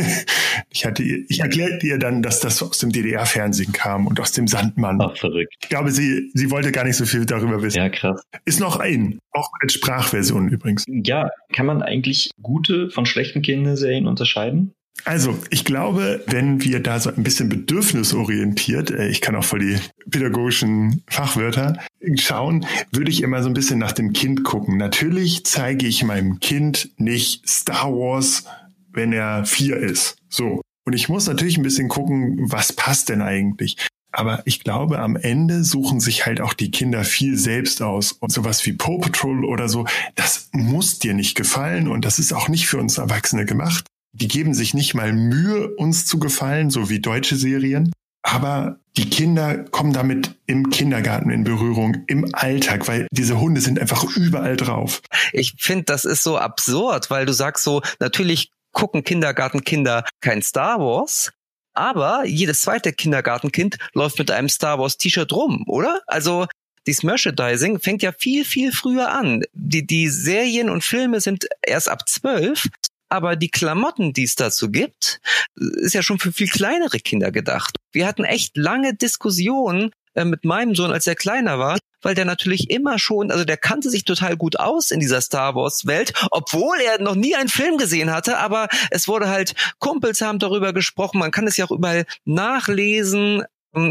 Ich 0.69 0.86
hatte, 0.86 1.03
ich 1.03 1.39
erklärte 1.39 1.86
ihr 1.88 1.98
dann, 1.98 2.22
dass 2.22 2.39
das 2.41 2.62
aus 2.62 2.77
dem 2.77 2.91
DDR-Fernsehen 2.91 3.72
kam 3.72 4.07
und 4.07 4.19
aus 4.19 4.34
dem 4.34 4.48
Sandmann. 4.48 5.00
Ach, 5.01 5.15
verrückt. 5.17 5.53
Ich 5.62 5.69
glaube, 5.69 5.91
sie, 5.91 6.31
sie 6.34 6.51
wollte 6.51 6.72
gar 6.72 6.84
nicht 6.84 6.95
so 6.98 7.05
viel 7.05 7.25
darüber 7.25 7.62
wissen. 7.62 7.77
Ja, 7.77 7.89
krass. 7.89 8.22
Ist 8.43 8.60
noch 8.60 8.77
ein, 8.77 9.19
auch 9.31 9.50
als 9.62 9.74
Sprachversion 9.74 10.50
übrigens. 10.50 10.86
Ja, 10.88 11.29
kann 11.53 11.65
man 11.65 11.81
eigentlich 11.81 12.31
gute 12.41 12.89
von 12.89 13.05
schlechten 13.05 13.41
Kinderserien 13.41 14.07
unterscheiden? 14.07 14.75
Also, 15.04 15.38
ich 15.50 15.66
glaube, 15.66 16.24
wenn 16.28 16.64
wir 16.64 16.80
da 16.80 17.00
so 17.00 17.12
ein 17.12 17.22
bisschen 17.22 17.50
bedürfnisorientiert, 17.50 18.92
äh, 18.92 19.08
ich 19.08 19.22
kann 19.22 19.36
auch 19.36 19.44
voll 19.44 19.60
die 19.60 19.78
pädagogischen 20.10 21.04
Fachwörter 21.08 21.78
schauen, 22.16 22.66
würde 22.92 23.12
ich 23.12 23.22
immer 23.22 23.44
so 23.44 23.50
ein 23.50 23.54
bisschen 23.54 23.78
nach 23.78 23.92
dem 23.92 24.14
Kind 24.14 24.44
gucken. 24.44 24.78
Natürlich 24.78 25.46
zeige 25.46 25.86
ich 25.86 26.04
meinem 26.04 26.40
Kind 26.40 26.90
nicht 26.98 27.48
Star 27.48 27.92
Wars, 27.92 28.46
wenn 28.94 29.14
er 29.14 29.46
vier 29.46 29.78
ist. 29.78 30.18
So. 30.30 30.62
Und 30.86 30.94
ich 30.94 31.10
muss 31.10 31.28
natürlich 31.28 31.58
ein 31.58 31.64
bisschen 31.64 31.90
gucken, 31.90 32.38
was 32.50 32.72
passt 32.74 33.10
denn 33.10 33.22
eigentlich? 33.22 33.78
Aber 34.12 34.44
ich 34.46 34.64
glaube, 34.64 35.00
am 35.00 35.18
Ende 35.18 35.64
suchen 35.66 36.00
sich 36.00 36.25
halt 36.25 36.40
auch 36.40 36.54
die 36.54 36.72
Kinder 36.72 37.04
viel 37.04 37.38
selbst 37.38 37.82
aus. 37.82 38.14
Und 38.14 38.32
sowas 38.32 38.66
wie 38.66 38.72
Paw 38.72 39.00
Patrol 39.00 39.44
oder 39.44 39.68
so, 39.68 39.86
das 40.16 40.50
muss 40.54 41.00
dir 41.00 41.14
nicht 41.14 41.36
gefallen 41.36 41.90
und 41.90 42.06
das 42.06 42.18
ist 42.18 42.34
auch 42.34 42.48
nicht 42.48 42.68
für 42.68 42.78
uns 42.78 42.98
Erwachsene 42.98 43.46
gemacht. 43.46 43.86
Die 44.15 44.29
geben 44.29 44.53
sich 44.53 44.74
nicht 44.74 44.93
mal 44.93 45.12
Mühe, 45.12 45.75
uns 45.75 46.05
zu 46.05 46.19
gefallen, 46.19 46.69
so 46.69 46.89
wie 46.89 47.01
deutsche 47.01 47.36
Serien. 47.36 47.91
Aber 48.24 48.79
die 48.98 49.10
Kinder 49.10 49.65
kommen 49.65 49.91
damit 49.91 50.36
im 50.48 50.69
Kindergarten 50.69 51.29
in 51.29 51.43
Berührung, 51.43 52.05
im 52.07 52.34
Alltag, 52.34 52.88
weil 52.88 53.07
diese 53.12 53.39
Hunde 53.39 53.60
sind 53.60 53.77
einfach 53.77 54.03
überall 54.15 54.55
drauf. 54.55 55.01
Ich 55.34 55.55
finde, 55.60 55.84
das 55.84 56.05
ist 56.05 56.24
so 56.24 56.38
absurd, 56.38 57.12
weil 57.12 57.25
du 57.25 57.34
sagst 57.34 57.63
so, 57.63 57.81
natürlich 58.00 58.51
gucken 58.72 59.03
Kindergartenkinder 59.03 60.05
kein 60.22 60.41
Star 60.41 60.79
Wars, 60.79 61.31
aber 61.74 62.25
jedes 62.25 62.62
zweite 62.62 62.93
Kindergartenkind 62.93 63.77
läuft 63.93 64.17
mit 64.17 64.31
einem 64.31 64.50
Star 64.50 64.79
Wars 64.79 64.98
T-Shirt 64.98 65.31
rum, 65.34 65.65
oder? 65.67 66.01
Also 66.07 66.48
dieses 66.88 67.03
Merchandising 67.03 67.79
fängt 67.79 68.01
ja 68.01 68.12
viel, 68.12 68.45
viel 68.45 68.72
früher 68.72 69.12
an. 69.12 69.43
Die, 69.53 69.86
die 69.86 70.07
Serien 70.07 70.69
und 70.69 70.84
Filme 70.84 71.19
sind 71.19 71.48
erst 71.62 71.89
ab 71.89 72.07
zwölf 72.07 72.67
aber 73.15 73.36
die 73.36 73.50
Klamotten, 73.50 74.12
die 74.13 74.24
es 74.24 74.36
dazu 74.36 74.69
gibt, 74.69 75.22
ist 75.55 75.93
ja 75.93 76.03
schon 76.03 76.19
für 76.19 76.31
viel 76.31 76.50
kleinere 76.50 77.00
Kinder 77.00 77.31
gedacht. 77.31 77.77
Wir 77.91 78.05
hatten 78.05 78.25
echt 78.25 78.57
lange 78.57 78.93
Diskussionen 78.93 79.91
äh, 80.13 80.25
mit 80.25 80.43
meinem 80.43 80.75
Sohn, 80.75 80.91
als 80.91 81.07
er 81.07 81.15
kleiner 81.15 81.60
war, 81.60 81.77
weil 82.01 82.13
der 82.13 82.25
natürlich 82.25 82.69
immer 82.69 83.00
schon, 83.00 83.31
also 83.31 83.45
der 83.45 83.57
kannte 83.57 83.89
sich 83.89 84.03
total 84.03 84.36
gut 84.38 84.60
aus 84.60 84.91
in 84.91 85.00
dieser 85.00 85.22
Star 85.22 85.55
Wars 85.55 85.86
Welt, 85.86 86.13
obwohl 86.31 86.77
er 86.79 87.01
noch 87.01 87.15
nie 87.15 87.36
einen 87.36 87.50
Film 87.50 87.77
gesehen 87.77 88.12
hatte, 88.12 88.38
aber 88.38 88.67
es 88.91 89.07
wurde 89.07 89.29
halt, 89.29 89.55
Kumpels 89.79 90.22
haben 90.22 90.39
darüber 90.39 90.74
gesprochen, 90.74 91.19
man 91.19 91.31
kann 91.31 91.48
es 91.48 91.57
ja 91.57 91.65
auch 91.65 91.72
überall 91.72 92.05
nachlesen, 92.25 93.43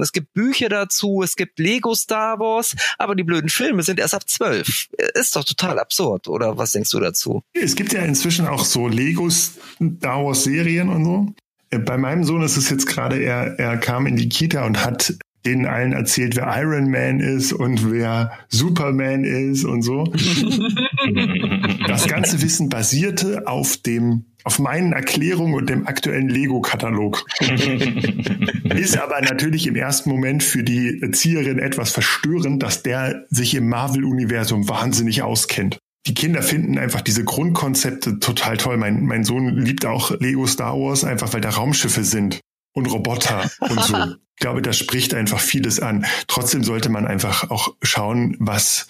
es 0.02 0.12
gibt 0.12 0.32
Bücher 0.34 0.68
dazu, 0.68 1.22
es 1.22 1.36
gibt 1.36 1.58
Lego 1.58 1.94
Star 1.94 2.38
Wars, 2.38 2.74
aber 2.98 3.14
die 3.14 3.24
blöden 3.24 3.48
Filme 3.48 3.82
sind 3.82 3.98
erst 3.98 4.14
ab 4.14 4.28
zwölf. 4.28 4.88
Ist 5.14 5.36
doch 5.36 5.44
total 5.44 5.78
absurd, 5.78 6.28
oder 6.28 6.56
was 6.58 6.72
denkst 6.72 6.90
du 6.90 7.00
dazu? 7.00 7.42
Es 7.52 7.74
gibt 7.74 7.92
ja 7.92 8.02
inzwischen 8.02 8.46
auch 8.46 8.64
so 8.64 8.88
Lego 8.88 9.28
Star 9.30 10.24
Wars 10.24 10.44
Serien 10.44 10.88
und 10.88 11.04
so. 11.04 11.34
Äh, 11.70 11.78
bei 11.78 11.96
meinem 11.96 12.24
Sohn 12.24 12.42
ist 12.42 12.56
es 12.56 12.70
jetzt 12.70 12.86
gerade, 12.86 13.22
er, 13.22 13.58
er 13.58 13.76
kam 13.78 14.06
in 14.06 14.16
die 14.16 14.28
Kita 14.28 14.64
und 14.64 14.84
hat 14.84 15.14
denen 15.46 15.66
allen 15.66 15.92
erzählt, 15.92 16.36
wer 16.36 16.54
Iron 16.60 16.90
Man 16.90 17.20
ist 17.20 17.52
und 17.52 17.90
wer 17.90 18.32
Superman 18.48 19.24
ist 19.24 19.64
und 19.64 19.82
so. 19.82 20.04
das 21.86 22.06
ganze 22.06 22.40
Wissen 22.42 22.68
basierte 22.68 23.46
auf 23.46 23.76
dem 23.76 24.26
auf 24.46 24.58
meinen 24.58 24.92
Erklärungen 24.92 25.54
und 25.54 25.70
dem 25.70 25.86
aktuellen 25.86 26.28
Lego-Katalog. 26.28 27.24
ist 28.74 28.98
aber 28.98 29.22
natürlich 29.22 29.66
im 29.66 29.74
ersten 29.74 30.10
Moment 30.10 30.42
für 30.42 30.62
die 30.62 31.00
Erzieherin 31.00 31.58
etwas 31.58 31.90
verstörend, 31.90 32.62
dass 32.62 32.82
der 32.82 33.24
sich 33.30 33.54
im 33.54 33.70
Marvel-Universum 33.70 34.68
wahnsinnig 34.68 35.22
auskennt. 35.22 35.78
Die 36.06 36.12
Kinder 36.12 36.42
finden 36.42 36.76
einfach 36.76 37.00
diese 37.00 37.24
Grundkonzepte 37.24 38.20
total 38.20 38.58
toll. 38.58 38.76
Mein, 38.76 39.06
mein 39.06 39.24
Sohn 39.24 39.56
liebt 39.56 39.86
auch 39.86 40.10
Lego 40.20 40.46
Star 40.46 40.78
Wars, 40.78 41.04
einfach 41.04 41.32
weil 41.32 41.40
da 41.40 41.48
Raumschiffe 41.48 42.04
sind 42.04 42.40
und 42.74 42.86
Roboter 42.86 43.50
und 43.60 43.82
so. 43.82 43.96
Ich 44.36 44.40
glaube, 44.40 44.62
das 44.62 44.76
spricht 44.76 45.14
einfach 45.14 45.38
vieles 45.38 45.78
an. 45.78 46.06
Trotzdem 46.26 46.64
sollte 46.64 46.88
man 46.88 47.06
einfach 47.06 47.50
auch 47.50 47.76
schauen, 47.82 48.36
was 48.40 48.88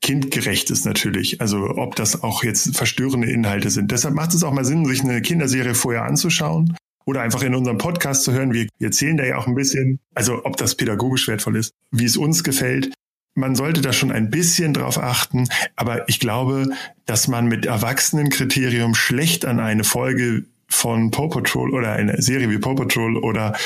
kindgerecht 0.00 0.70
ist 0.70 0.86
natürlich. 0.86 1.40
Also 1.42 1.68
ob 1.76 1.96
das 1.96 2.22
auch 2.22 2.42
jetzt 2.42 2.74
verstörende 2.74 3.30
Inhalte 3.30 3.68
sind. 3.68 3.90
Deshalb 3.90 4.14
macht 4.14 4.32
es 4.32 4.42
auch 4.42 4.52
mal 4.52 4.64
Sinn, 4.64 4.86
sich 4.86 5.02
eine 5.02 5.20
Kinderserie 5.20 5.74
vorher 5.74 6.04
anzuschauen 6.04 6.76
oder 7.04 7.22
einfach 7.22 7.42
in 7.42 7.54
unserem 7.54 7.78
Podcast 7.78 8.24
zu 8.24 8.32
hören. 8.32 8.52
Wir 8.52 8.68
erzählen 8.80 9.16
da 9.16 9.24
ja 9.24 9.36
auch 9.36 9.46
ein 9.46 9.54
bisschen, 9.54 10.00
also 10.14 10.44
ob 10.44 10.56
das 10.56 10.74
pädagogisch 10.74 11.28
wertvoll 11.28 11.56
ist, 11.56 11.72
wie 11.90 12.04
es 12.04 12.16
uns 12.16 12.42
gefällt. 12.42 12.92
Man 13.34 13.54
sollte 13.54 13.82
da 13.82 13.92
schon 13.92 14.10
ein 14.10 14.30
bisschen 14.30 14.72
drauf 14.72 14.98
achten, 14.98 15.48
aber 15.76 16.08
ich 16.08 16.20
glaube, 16.20 16.70
dass 17.04 17.28
man 17.28 17.46
mit 17.46 17.66
Erwachsenenkriterium 17.66 18.94
schlecht 18.94 19.44
an 19.44 19.60
eine 19.60 19.84
Folge 19.84 20.46
von 20.76 21.10
Paw 21.10 21.28
Patrol 21.28 21.72
oder 21.72 21.92
eine 21.92 22.20
Serie 22.20 22.50
wie 22.50 22.58
Paw 22.58 22.74
Patrol 22.74 23.16
oder 23.16 23.56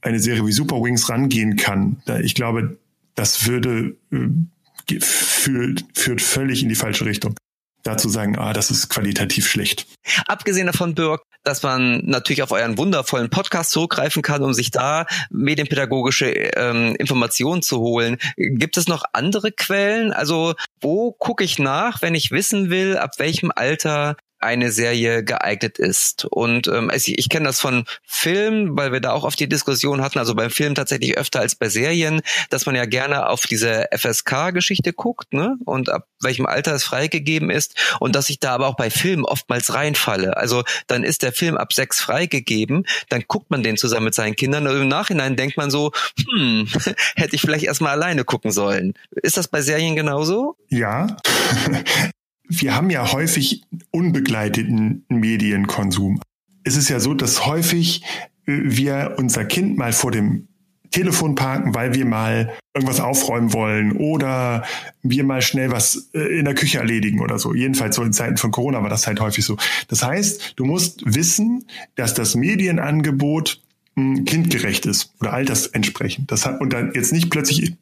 eine 0.00 0.18
Serie 0.18 0.46
wie 0.46 0.52
Super 0.52 0.76
Wings 0.82 1.08
rangehen 1.08 1.56
kann. 1.56 2.02
Ich 2.22 2.34
glaube, 2.34 2.78
das 3.14 3.46
würde 3.46 3.96
äh, 4.12 5.00
führt, 5.00 5.84
führt 5.94 6.22
völlig 6.22 6.62
in 6.62 6.68
die 6.68 6.74
falsche 6.74 7.04
Richtung. 7.04 7.34
Dazu 7.82 8.08
sagen, 8.08 8.36
ah, 8.36 8.52
das 8.52 8.70
ist 8.70 8.88
qualitativ 8.88 9.48
schlecht. 9.48 9.86
Abgesehen 10.26 10.66
davon, 10.66 10.94
Birk, 10.94 11.22
dass 11.44 11.62
man 11.62 12.02
natürlich 12.04 12.42
auf 12.42 12.50
euren 12.50 12.78
wundervollen 12.78 13.30
Podcast 13.30 13.70
zurückgreifen 13.70 14.22
kann, 14.22 14.42
um 14.42 14.52
sich 14.52 14.72
da 14.72 15.06
medienpädagogische 15.30 16.30
ähm, 16.30 16.96
Informationen 16.96 17.62
zu 17.62 17.78
holen. 17.78 18.16
Gibt 18.36 18.76
es 18.76 18.88
noch 18.88 19.04
andere 19.12 19.52
Quellen? 19.52 20.12
Also 20.12 20.54
wo 20.80 21.12
gucke 21.12 21.44
ich 21.44 21.60
nach, 21.60 22.02
wenn 22.02 22.16
ich 22.16 22.32
wissen 22.32 22.70
will, 22.70 22.96
ab 22.96 23.12
welchem 23.18 23.52
Alter 23.54 24.16
eine 24.38 24.70
Serie 24.70 25.24
geeignet 25.24 25.78
ist. 25.78 26.24
Und 26.26 26.68
ähm, 26.68 26.90
ich, 26.94 27.18
ich 27.18 27.28
kenne 27.28 27.46
das 27.46 27.60
von 27.60 27.84
Filmen, 28.04 28.76
weil 28.76 28.92
wir 28.92 29.00
da 29.00 29.12
auch 29.12 29.24
oft 29.24 29.38
die 29.40 29.48
Diskussion 29.48 30.02
hatten, 30.02 30.18
also 30.18 30.34
beim 30.34 30.50
Film 30.50 30.74
tatsächlich 30.74 31.16
öfter 31.16 31.40
als 31.40 31.54
bei 31.54 31.68
Serien, 31.68 32.20
dass 32.50 32.66
man 32.66 32.74
ja 32.74 32.84
gerne 32.84 33.28
auf 33.28 33.42
diese 33.42 33.86
FSK-Geschichte 33.96 34.92
guckt, 34.92 35.32
ne? 35.32 35.56
Und 35.64 35.88
ab 35.88 36.08
welchem 36.20 36.46
Alter 36.46 36.74
es 36.74 36.84
freigegeben 36.84 37.50
ist 37.50 37.74
und 38.00 38.14
dass 38.14 38.28
ich 38.28 38.40
da 38.40 38.54
aber 38.54 38.66
auch 38.68 38.76
bei 38.76 38.90
Filmen 38.90 39.24
oftmals 39.24 39.74
reinfalle. 39.74 40.36
Also 40.36 40.64
dann 40.86 41.04
ist 41.04 41.22
der 41.22 41.32
Film 41.32 41.56
ab 41.56 41.72
sechs 41.72 42.00
freigegeben, 42.00 42.86
dann 43.08 43.24
guckt 43.26 43.50
man 43.50 43.62
den 43.62 43.76
zusammen 43.76 44.06
mit 44.06 44.14
seinen 44.14 44.36
Kindern 44.36 44.66
und 44.66 44.80
im 44.80 44.88
Nachhinein 44.88 45.36
denkt 45.36 45.56
man 45.56 45.70
so, 45.70 45.92
hm, 46.30 46.68
hätte 47.16 47.34
ich 47.34 47.40
vielleicht 47.40 47.64
erstmal 47.64 47.92
alleine 47.92 48.24
gucken 48.24 48.50
sollen. 48.50 48.94
Ist 49.10 49.36
das 49.36 49.48
bei 49.48 49.62
Serien 49.62 49.96
genauso? 49.96 50.56
Ja 50.68 51.06
wir 52.48 52.74
haben 52.74 52.90
ja 52.90 53.12
häufig 53.12 53.62
unbegleiteten 53.90 55.04
Medienkonsum. 55.08 56.20
Es 56.64 56.76
ist 56.76 56.88
ja 56.88 57.00
so, 57.00 57.14
dass 57.14 57.46
häufig 57.46 58.02
äh, 58.46 58.52
wir 58.64 59.14
unser 59.18 59.44
Kind 59.44 59.78
mal 59.78 59.92
vor 59.92 60.10
dem 60.10 60.48
Telefon 60.90 61.34
parken, 61.34 61.74
weil 61.74 61.94
wir 61.94 62.06
mal 62.06 62.54
irgendwas 62.74 63.00
aufräumen 63.00 63.52
wollen 63.52 63.92
oder 63.92 64.64
wir 65.02 65.24
mal 65.24 65.42
schnell 65.42 65.70
was 65.70 66.10
äh, 66.14 66.38
in 66.38 66.44
der 66.44 66.54
Küche 66.54 66.78
erledigen 66.78 67.20
oder 67.20 67.38
so. 67.38 67.54
Jedenfalls 67.54 67.96
so 67.96 68.02
in 68.02 68.12
Zeiten 68.12 68.36
von 68.36 68.50
Corona 68.50 68.82
war 68.82 68.88
das 68.88 69.06
halt 69.06 69.20
häufig 69.20 69.44
so. 69.44 69.56
Das 69.88 70.02
heißt, 70.02 70.54
du 70.56 70.64
musst 70.64 71.02
wissen, 71.04 71.66
dass 71.96 72.14
das 72.14 72.34
Medienangebot 72.34 73.60
hm, 73.96 74.24
kindgerecht 74.24 74.86
ist 74.86 75.12
oder 75.20 75.32
altersentsprechend. 75.32 76.30
Das 76.30 76.46
hat, 76.46 76.60
und 76.60 76.72
dann 76.72 76.92
jetzt 76.94 77.12
nicht 77.12 77.30
plötzlich 77.30 77.74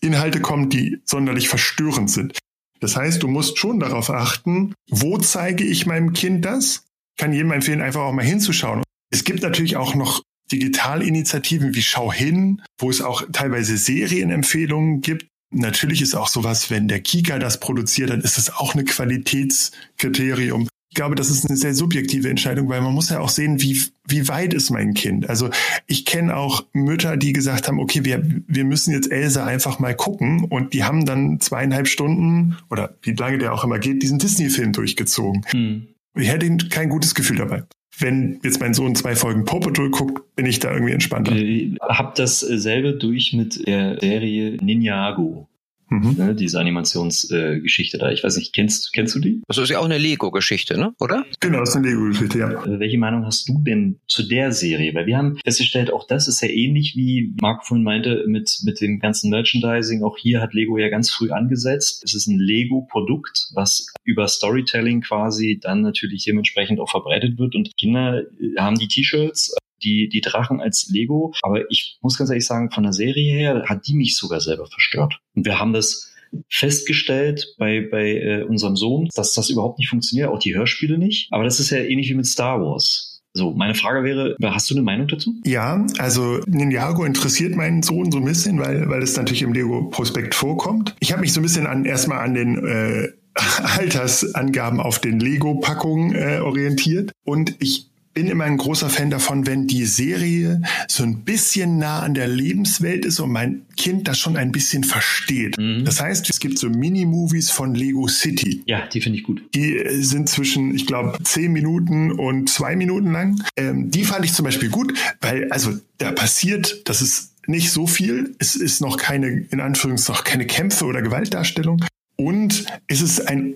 Inhalte 0.00 0.40
kommen, 0.40 0.70
die 0.70 1.00
sonderlich 1.04 1.48
verstörend 1.48 2.10
sind. 2.10 2.38
Das 2.80 2.96
heißt, 2.96 3.22
du 3.22 3.28
musst 3.28 3.58
schon 3.58 3.78
darauf 3.78 4.10
achten, 4.10 4.74
wo 4.88 5.18
zeige 5.18 5.64
ich 5.64 5.86
meinem 5.86 6.12
Kind 6.12 6.44
das? 6.44 6.84
Ich 7.16 7.22
kann 7.22 7.32
jedem 7.32 7.52
empfehlen, 7.52 7.82
einfach 7.82 8.00
auch 8.00 8.12
mal 8.12 8.24
hinzuschauen. 8.24 8.82
Es 9.12 9.24
gibt 9.24 9.42
natürlich 9.42 9.76
auch 9.76 9.94
noch 9.94 10.22
Digitalinitiativen 10.50 11.74
wie 11.74 11.82
Schau 11.82 12.12
hin, 12.12 12.62
wo 12.78 12.90
es 12.90 13.02
auch 13.02 13.22
teilweise 13.32 13.76
Serienempfehlungen 13.76 15.00
gibt. 15.00 15.26
Natürlich 15.52 16.00
ist 16.00 16.14
auch 16.14 16.28
sowas, 16.28 16.70
wenn 16.70 16.88
der 16.88 17.00
Kika 17.00 17.38
das 17.38 17.60
produziert, 17.60 18.10
dann 18.10 18.20
ist 18.20 18.36
das 18.36 18.50
auch 18.50 18.74
eine 18.74 18.84
Qualitätskriterium. 18.84 20.68
Ich 20.90 20.96
glaube, 20.96 21.14
das 21.14 21.30
ist 21.30 21.48
eine 21.48 21.56
sehr 21.56 21.72
subjektive 21.72 22.28
Entscheidung, 22.28 22.68
weil 22.68 22.80
man 22.80 22.92
muss 22.92 23.10
ja 23.10 23.20
auch 23.20 23.28
sehen, 23.28 23.62
wie, 23.62 23.80
wie 24.08 24.26
weit 24.26 24.52
ist 24.52 24.70
mein 24.70 24.92
Kind. 24.92 25.28
Also 25.30 25.48
ich 25.86 26.04
kenne 26.04 26.36
auch 26.36 26.64
Mütter, 26.72 27.16
die 27.16 27.32
gesagt 27.32 27.68
haben, 27.68 27.78
okay, 27.78 28.04
wir, 28.04 28.22
wir 28.48 28.64
müssen 28.64 28.92
jetzt 28.92 29.10
Elsa 29.10 29.46
einfach 29.46 29.78
mal 29.78 29.94
gucken 29.94 30.44
und 30.44 30.74
die 30.74 30.82
haben 30.82 31.06
dann 31.06 31.38
zweieinhalb 31.38 31.86
Stunden 31.86 32.56
oder 32.70 32.96
wie 33.02 33.12
lange 33.12 33.38
der 33.38 33.54
auch 33.54 33.62
immer 33.62 33.78
geht, 33.78 34.02
diesen 34.02 34.18
Disney-Film 34.18 34.72
durchgezogen. 34.72 35.46
Hm. 35.50 35.86
Ich 36.16 36.28
hätte 36.28 36.56
kein 36.68 36.88
gutes 36.88 37.14
Gefühl 37.14 37.36
dabei. 37.36 37.62
wenn 37.98 38.40
jetzt 38.42 38.60
mein 38.60 38.74
Sohn 38.74 38.94
zwei 38.96 39.14
Folgen 39.14 39.44
Patrol 39.44 39.90
guckt, 39.90 40.34
bin 40.34 40.46
ich 40.46 40.58
da 40.58 40.72
irgendwie 40.72 40.92
entspannter. 40.92 41.36
Ich 41.36 41.76
hab 41.80 42.16
dasselbe 42.16 42.94
durch 42.94 43.32
mit 43.32 43.66
der 43.66 44.00
Serie 44.00 44.56
Ninjago. 44.60 45.46
Mhm. 45.90 46.14
Ne, 46.16 46.34
diese 46.34 46.58
Animationsgeschichte 46.60 47.96
äh, 47.96 48.00
da. 48.00 48.10
Ich 48.10 48.22
weiß 48.22 48.36
nicht, 48.36 48.54
kennst, 48.54 48.92
kennst 48.92 49.14
du 49.14 49.18
die? 49.18 49.42
Das 49.48 49.58
ist 49.58 49.70
ja 49.70 49.80
auch 49.80 49.84
eine 49.84 49.98
Lego-Geschichte, 49.98 50.78
ne? 50.78 50.94
Oder? 51.00 51.24
Genau, 51.40 51.58
das 51.60 51.70
ist 51.70 51.76
eine 51.76 51.88
Lego-Geschichte, 51.88 52.38
ja. 52.38 52.64
Äh, 52.64 52.78
welche 52.78 52.98
Meinung 52.98 53.26
hast 53.26 53.48
du 53.48 53.60
denn 53.60 53.98
zu 54.06 54.22
der 54.22 54.52
Serie? 54.52 54.94
Weil 54.94 55.06
wir 55.06 55.18
haben 55.18 55.38
festgestellt, 55.44 55.92
auch 55.92 56.06
das 56.06 56.28
ist 56.28 56.40
ja 56.42 56.48
ähnlich 56.48 56.94
wie 56.96 57.34
Marc 57.40 57.66
vorhin 57.66 57.84
meinte 57.84 58.24
mit, 58.28 58.60
mit 58.62 58.80
dem 58.80 59.00
ganzen 59.00 59.30
Merchandising. 59.30 60.04
Auch 60.04 60.16
hier 60.16 60.40
hat 60.40 60.54
Lego 60.54 60.78
ja 60.78 60.88
ganz 60.88 61.10
früh 61.10 61.30
angesetzt. 61.30 62.02
Es 62.04 62.14
ist 62.14 62.28
ein 62.28 62.38
Lego-Produkt, 62.38 63.48
was 63.54 63.86
über 64.04 64.28
Storytelling 64.28 65.00
quasi 65.00 65.58
dann 65.60 65.82
natürlich 65.82 66.24
dementsprechend 66.24 66.78
auch 66.78 66.90
verbreitet 66.90 67.38
wird. 67.38 67.56
Und 67.56 67.76
Kinder 67.76 68.22
äh, 68.22 68.56
haben 68.58 68.78
die 68.78 68.88
T-Shirts, 68.88 69.56
die, 69.82 70.08
die 70.08 70.20
Drachen 70.20 70.60
als 70.60 70.88
Lego. 70.90 71.32
Aber 71.42 71.70
ich 71.70 71.98
muss 72.00 72.18
ganz 72.18 72.30
ehrlich 72.30 72.46
sagen, 72.46 72.70
von 72.70 72.82
der 72.82 72.92
Serie 72.92 73.32
her 73.32 73.64
hat 73.66 73.86
die 73.86 73.94
mich 73.94 74.16
sogar 74.16 74.40
selber 74.40 74.66
verstört. 74.66 75.20
Und 75.34 75.44
wir 75.46 75.58
haben 75.58 75.72
das 75.72 76.12
festgestellt 76.48 77.54
bei, 77.58 77.80
bei 77.90 78.12
äh, 78.12 78.42
unserem 78.44 78.76
Sohn, 78.76 79.08
dass 79.14 79.32
das 79.32 79.50
überhaupt 79.50 79.78
nicht 79.78 79.88
funktioniert, 79.88 80.28
auch 80.28 80.38
die 80.38 80.54
Hörspiele 80.54 80.98
nicht. 80.98 81.28
Aber 81.32 81.44
das 81.44 81.60
ist 81.60 81.70
ja 81.70 81.78
ähnlich 81.78 82.08
wie 82.08 82.14
mit 82.14 82.26
Star 82.26 82.60
Wars. 82.60 83.10
So, 83.32 83.52
meine 83.52 83.76
Frage 83.76 84.02
wäre, 84.02 84.36
hast 84.42 84.70
du 84.70 84.74
eine 84.74 84.82
Meinung 84.82 85.06
dazu? 85.06 85.34
Ja, 85.44 85.86
also 85.98 86.40
Ninjago 86.46 87.04
interessiert 87.04 87.54
meinen 87.54 87.82
Sohn 87.82 88.10
so 88.10 88.18
ein 88.18 88.24
bisschen, 88.24 88.58
weil, 88.58 88.88
weil 88.88 89.02
es 89.02 89.16
natürlich 89.16 89.42
im 89.42 89.52
Lego-Prospekt 89.52 90.34
vorkommt. 90.34 90.96
Ich 90.98 91.12
habe 91.12 91.20
mich 91.20 91.32
so 91.32 91.40
ein 91.40 91.44
bisschen 91.44 91.66
an 91.66 91.84
erstmal 91.84 92.18
an 92.18 92.34
den 92.34 92.66
äh, 92.66 93.08
Altersangaben 93.78 94.80
auf 94.80 94.98
den 94.98 95.20
Lego-Packungen 95.20 96.14
äh, 96.14 96.40
orientiert. 96.40 97.12
Und 97.24 97.54
ich 97.60 97.89
bin 98.12 98.26
immer 98.26 98.44
ein 98.44 98.56
großer 98.56 98.90
Fan 98.90 99.10
davon, 99.10 99.46
wenn 99.46 99.66
die 99.66 99.84
Serie 99.84 100.60
so 100.88 101.04
ein 101.04 101.22
bisschen 101.22 101.78
nah 101.78 102.00
an 102.00 102.14
der 102.14 102.26
Lebenswelt 102.26 103.04
ist 103.04 103.20
und 103.20 103.30
mein 103.30 103.62
Kind 103.76 104.08
das 104.08 104.18
schon 104.18 104.36
ein 104.36 104.50
bisschen 104.50 104.82
versteht. 104.84 105.56
Mhm. 105.58 105.84
Das 105.84 106.00
heißt, 106.00 106.28
es 106.28 106.40
gibt 106.40 106.58
so 106.58 106.68
Mini-Movies 106.68 107.50
von 107.50 107.74
Lego 107.74 108.08
City. 108.08 108.62
Ja, 108.66 108.86
die 108.86 109.00
finde 109.00 109.18
ich 109.18 109.24
gut. 109.24 109.42
Die 109.54 109.76
äh, 109.76 110.02
sind 110.02 110.28
zwischen, 110.28 110.74
ich 110.74 110.86
glaube, 110.86 111.18
zehn 111.22 111.52
Minuten 111.52 112.10
und 112.10 112.48
zwei 112.48 112.74
Minuten 112.74 113.12
lang. 113.12 113.42
Ähm, 113.56 113.90
die 113.90 114.04
fand 114.04 114.24
ich 114.24 114.34
zum 114.34 114.44
Beispiel 114.44 114.70
gut, 114.70 114.92
weil 115.20 115.50
also 115.50 115.72
da 115.98 116.10
passiert, 116.10 116.88
das 116.88 117.02
ist 117.02 117.34
nicht 117.46 117.70
so 117.70 117.86
viel. 117.86 118.34
Es 118.38 118.56
ist 118.56 118.80
noch 118.80 118.96
keine, 118.96 119.46
in 119.50 119.60
Anführungszeichen, 119.60 120.14
noch 120.14 120.24
keine 120.24 120.46
Kämpfe 120.46 120.84
oder 120.84 121.00
Gewaltdarstellung. 121.00 121.84
Und 122.16 122.66
es 122.88 123.00
ist 123.00 123.28
ein 123.28 123.54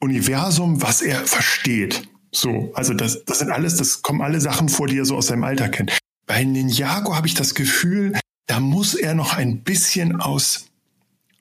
Universum, 0.00 0.82
was 0.82 1.02
er 1.02 1.24
versteht. 1.26 2.02
So, 2.34 2.72
also 2.74 2.94
das, 2.94 3.24
das 3.24 3.40
sind 3.40 3.50
alles, 3.50 3.76
das 3.76 4.02
kommen 4.02 4.22
alle 4.22 4.40
Sachen 4.40 4.68
vor, 4.68 4.86
die 4.86 4.98
er 4.98 5.04
so 5.04 5.16
aus 5.16 5.26
seinem 5.26 5.44
Alter 5.44 5.68
kennt. 5.68 5.96
Bei 6.26 6.42
Ninjago 6.44 7.14
habe 7.14 7.26
ich 7.26 7.34
das 7.34 7.54
Gefühl, 7.54 8.18
da 8.46 8.58
muss 8.58 8.94
er 8.94 9.14
noch 9.14 9.36
ein 9.36 9.62
bisschen 9.62 10.20
aus 10.20 10.66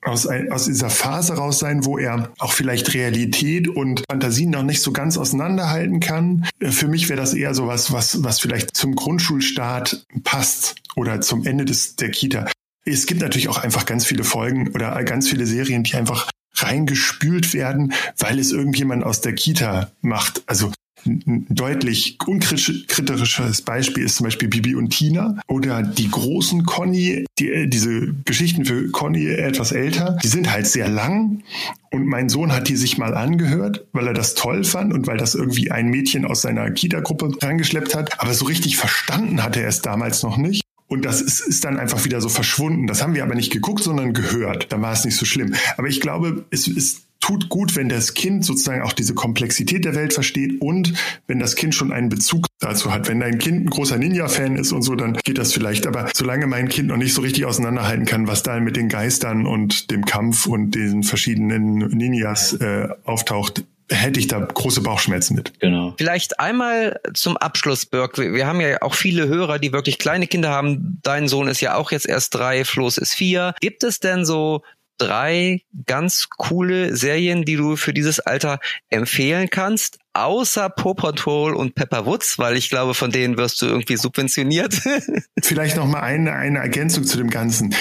aus, 0.04 0.28
aus 0.28 0.66
dieser 0.66 0.90
Phase 0.90 1.34
raus 1.34 1.60
sein, 1.60 1.86
wo 1.86 1.98
er 1.98 2.32
auch 2.40 2.54
vielleicht 2.54 2.94
Realität 2.94 3.68
und 3.68 4.04
Fantasien 4.10 4.50
noch 4.50 4.64
nicht 4.64 4.82
so 4.82 4.92
ganz 4.92 5.18
auseinanderhalten 5.18 6.00
kann. 6.00 6.46
Für 6.60 6.88
mich 6.88 7.10
wäre 7.10 7.20
das 7.20 7.34
eher 7.34 7.54
so 7.54 7.68
was, 7.68 7.92
was, 7.92 8.24
was 8.24 8.40
vielleicht 8.40 8.76
zum 8.76 8.96
Grundschulstart 8.96 10.06
passt 10.24 10.76
oder 10.96 11.22
zum 11.22 11.46
Ende 11.46 11.66
des, 11.66 11.96
der 11.96 12.10
Kita. 12.10 12.50
Es 12.84 13.06
gibt 13.06 13.22
natürlich 13.22 13.48
auch 13.48 13.60
einfach 13.60 13.86
ganz 13.86 14.06
viele 14.06 14.24
Folgen 14.24 14.70
oder 14.70 15.04
ganz 15.04 15.30
viele 15.30 15.46
Serien, 15.46 15.84
die 15.84 15.96
einfach 15.96 16.32
reingespült 16.56 17.54
werden, 17.54 17.94
weil 18.18 18.40
es 18.40 18.52
irgendjemand 18.52 19.04
aus 19.04 19.22
der 19.22 19.34
Kita 19.34 19.92
macht. 20.02 20.42
Also 20.48 20.72
ein 21.06 21.46
deutlich 21.50 22.18
unkritisches 22.26 23.62
Beispiel 23.62 24.04
ist 24.04 24.16
zum 24.18 24.26
Beispiel 24.26 24.48
Bibi 24.48 24.76
und 24.76 24.90
Tina 24.90 25.40
oder 25.48 25.84
die 25.84 26.10
großen 26.10 26.64
Conny, 26.64 27.26
die, 27.40 27.50
äh, 27.50 27.68
diese 27.68 28.14
Geschichten 28.26 28.66
für 28.66 28.90
Conny 28.90 29.28
etwas 29.28 29.72
älter, 29.72 30.18
die 30.24 30.28
sind 30.28 30.52
halt 30.52 30.68
sehr 30.68 30.90
lang 30.90 31.44
und 31.92 32.06
mein 32.06 32.30
Sohn 32.30 32.52
hat 32.54 32.70
die 32.70 32.76
sich 32.76 32.98
mal 32.98 33.14
angehört, 33.14 33.86
weil 33.92 34.08
er 34.08 34.14
das 34.14 34.34
toll 34.34 34.64
fand 34.64 34.94
und 34.94 35.08
weil 35.08 35.18
das 35.18 35.36
irgendwie 35.36 35.72
ein 35.72 35.90
Mädchen 35.90 36.26
aus 36.26 36.42
seiner 36.42 36.72
Kita-Gruppe 36.72 37.32
reingeschleppt 37.42 37.96
hat. 37.96 38.20
Aber 38.22 38.34
so 38.34 38.46
richtig 38.46 38.78
verstanden 38.78 39.44
hatte 39.44 39.62
er 39.62 39.68
es 39.68 39.82
damals 39.82 40.24
noch 40.24 40.38
nicht. 40.38 40.62
Und 40.92 41.06
das 41.06 41.22
ist, 41.22 41.40
ist 41.40 41.64
dann 41.64 41.80
einfach 41.80 42.04
wieder 42.04 42.20
so 42.20 42.28
verschwunden. 42.28 42.86
Das 42.86 43.02
haben 43.02 43.16
wir 43.16 43.24
aber 43.24 43.34
nicht 43.34 43.50
geguckt, 43.50 43.82
sondern 43.82 44.12
gehört. 44.12 44.74
Dann 44.74 44.82
war 44.82 44.92
es 44.92 45.06
nicht 45.06 45.16
so 45.16 45.24
schlimm. 45.26 45.56
Aber 45.78 45.88
ich 45.88 46.02
glaube, 46.02 46.44
es 46.50 46.68
ist 46.68 47.04
tut 47.22 47.48
gut, 47.48 47.78
wenn 47.78 47.88
das 47.88 48.14
Kind 48.14 48.44
sozusagen 48.44 48.82
auch 48.82 48.92
diese 48.92 49.14
Komplexität 49.14 49.86
der 49.86 49.96
Welt 49.96 50.12
versteht 50.12 50.60
und 50.60 50.94
wenn 51.28 51.40
das 51.40 51.56
Kind 51.56 51.74
schon 51.74 51.94
einen 51.94 52.10
Bezug 52.10 52.48
dazu 52.60 52.92
hat. 52.92 53.08
Wenn 53.08 53.22
dein 53.22 53.38
Kind 53.38 53.66
ein 53.66 53.70
großer 53.70 53.98
Ninja-Fan 53.98 54.58
ist 54.58 54.74
und 54.74 54.82
so, 54.82 54.96
dann 54.96 55.14
geht 55.24 55.38
das 55.38 55.54
vielleicht. 55.54 55.88
Aber 55.88 56.10
solange 56.14 56.46
mein 56.48 56.68
Kind 56.68 56.90
noch 56.90 56.98
nicht 56.98 57.14
so 57.14 57.22
richtig 57.22 57.46
auseinanderhalten 57.46 58.06
kann, 58.06 58.28
was 58.28 58.44
da 58.44 58.60
mit 58.60 58.76
den 58.76 58.90
Geistern 58.90 59.46
und 59.46 59.92
dem 59.92 60.04
Kampf 60.04 60.46
und 60.46 60.72
den 60.72 61.04
verschiedenen 61.04 61.78
Ninjas 61.96 62.54
äh, 62.54 62.90
auftaucht, 63.06 63.64
hätte 63.92 64.20
ich 64.20 64.28
da 64.28 64.40
große 64.40 64.82
Bauchschmerzen 64.82 65.36
mit. 65.36 65.60
Genau. 65.60 65.94
Vielleicht 65.98 66.40
einmal 66.40 67.00
zum 67.14 67.38
Abschluss, 67.38 67.86
Birk. 67.86 68.18
Wir 68.18 68.48
haben 68.48 68.62
ja 68.62 68.82
auch 68.82 68.96
viele 68.96 69.28
Hörer, 69.28 69.60
die 69.60 69.74
wirklich 69.74 70.00
kleine 70.00 70.28
Kinder 70.28 70.50
haben. 70.50 71.00
Dein 71.04 71.28
Sohn 71.28 71.48
ist 71.48 71.62
ja 71.62 71.76
auch 71.76 71.92
jetzt 71.92 72.08
erst 72.08 72.36
drei, 72.36 72.66
Floß 72.66 72.98
ist 72.98 73.14
vier. 73.14 73.54
Gibt 73.60 73.84
es 73.84 74.00
denn 74.00 74.26
so 74.26 74.64
drei 74.98 75.62
ganz 75.88 76.28
coole 76.38 76.96
Serien, 76.96 77.44
die 77.44 77.56
du 77.56 77.76
für 77.76 77.94
dieses 77.94 78.20
Alter 78.20 78.60
empfehlen 78.90 79.50
kannst, 79.50 79.98
außer 80.14 80.70
Paw 80.70 80.94
Patrol 80.94 81.56
und 81.56 81.74
Pepper 81.74 82.06
Woods, 82.06 82.38
weil 82.38 82.56
ich 82.56 82.70
glaube, 82.70 82.94
von 82.94 83.12
denen 83.12 83.38
wirst 83.38 83.62
du 83.62 83.66
irgendwie 83.66 83.98
subventioniert. 83.98 84.76
Vielleicht 85.42 85.76
noch 85.76 85.88
mal 85.88 86.02
eine, 86.02 86.34
eine 86.34 86.60
Ergänzung 86.60 87.04
zu 87.04 87.18
dem 87.18 87.30
Ganzen. 87.30 87.74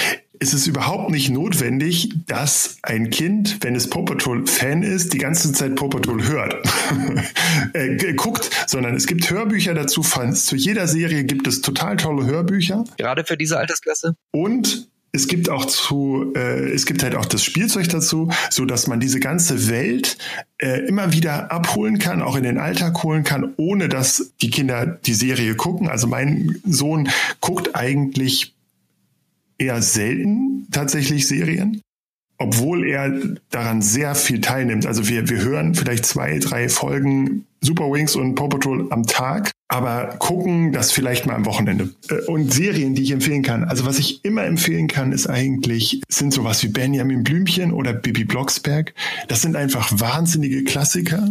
Es 0.43 0.55
ist 0.55 0.65
überhaupt 0.65 1.11
nicht 1.11 1.29
notwendig, 1.29 2.09
dass 2.25 2.79
ein 2.81 3.11
Kind, 3.11 3.59
wenn 3.61 3.75
es 3.75 3.87
Paw 3.87 4.03
Patrol 4.05 4.47
Fan 4.47 4.81
ist, 4.81 5.13
die 5.13 5.19
ganze 5.19 5.53
Zeit 5.53 5.75
Paw 5.75 5.87
Patrol 5.87 6.27
hört, 6.27 6.55
äh, 7.73 8.13
guckt, 8.13 8.49
sondern 8.65 8.95
es 8.95 9.05
gibt 9.05 9.29
Hörbücher 9.29 9.75
dazu. 9.75 10.01
Zu 10.01 10.55
jeder 10.55 10.87
Serie 10.87 11.25
gibt 11.25 11.45
es 11.45 11.61
total 11.61 11.95
tolle 11.97 12.25
Hörbücher. 12.25 12.85
Gerade 12.97 13.23
für 13.23 13.37
diese 13.37 13.59
Altersklasse. 13.59 14.15
Und 14.31 14.87
es 15.11 15.27
gibt 15.27 15.47
auch 15.51 15.65
zu, 15.65 16.33
äh, 16.35 16.71
es 16.71 16.87
gibt 16.87 17.03
halt 17.03 17.13
auch 17.13 17.27
das 17.27 17.43
Spielzeug 17.43 17.89
dazu, 17.89 18.31
so 18.49 18.65
dass 18.65 18.87
man 18.87 18.99
diese 18.99 19.19
ganze 19.19 19.69
Welt 19.69 20.17
äh, 20.57 20.87
immer 20.87 21.13
wieder 21.13 21.51
abholen 21.51 21.99
kann, 21.99 22.23
auch 22.23 22.35
in 22.35 22.43
den 22.43 22.57
Alltag 22.57 23.03
holen 23.03 23.23
kann, 23.23 23.53
ohne 23.57 23.89
dass 23.89 24.31
die 24.41 24.49
Kinder 24.49 24.87
die 24.87 25.13
Serie 25.13 25.53
gucken. 25.53 25.87
Also 25.87 26.07
mein 26.07 26.59
Sohn 26.65 27.09
guckt 27.41 27.75
eigentlich 27.75 28.55
eher 29.61 29.81
selten 29.81 30.67
tatsächlich 30.71 31.27
Serien 31.27 31.81
obwohl 32.41 32.87
er 32.87 33.13
daran 33.51 33.81
sehr 33.81 34.15
viel 34.15 34.41
teilnimmt. 34.41 34.87
Also 34.87 35.07
wir, 35.07 35.29
wir 35.29 35.41
hören 35.43 35.75
vielleicht 35.75 36.05
zwei, 36.05 36.39
drei 36.39 36.69
Folgen 36.69 37.45
Super 37.61 37.91
Wings 37.91 38.15
und 38.15 38.33
Paw 38.33 38.49
Patrol 38.49 38.87
am 38.91 39.05
Tag, 39.05 39.51
aber 39.67 40.15
gucken 40.17 40.71
das 40.71 40.91
vielleicht 40.91 41.27
mal 41.27 41.35
am 41.35 41.45
Wochenende. 41.45 41.91
Äh, 42.09 42.25
und 42.25 42.51
Serien, 42.51 42.95
die 42.95 43.03
ich 43.03 43.11
empfehlen 43.11 43.43
kann. 43.43 43.63
Also 43.63 43.85
was 43.85 43.99
ich 43.99 44.25
immer 44.25 44.43
empfehlen 44.43 44.87
kann, 44.87 45.11
ist 45.11 45.27
eigentlich, 45.27 46.01
sind 46.09 46.33
sowas 46.33 46.63
wie 46.63 46.69
Benjamin 46.69 47.23
Blümchen 47.23 47.71
oder 47.71 47.93
Bibi 47.93 48.23
Blocksberg. 48.23 48.95
Das 49.27 49.43
sind 49.43 49.55
einfach 49.55 49.91
wahnsinnige 49.93 50.63
Klassiker, 50.63 51.29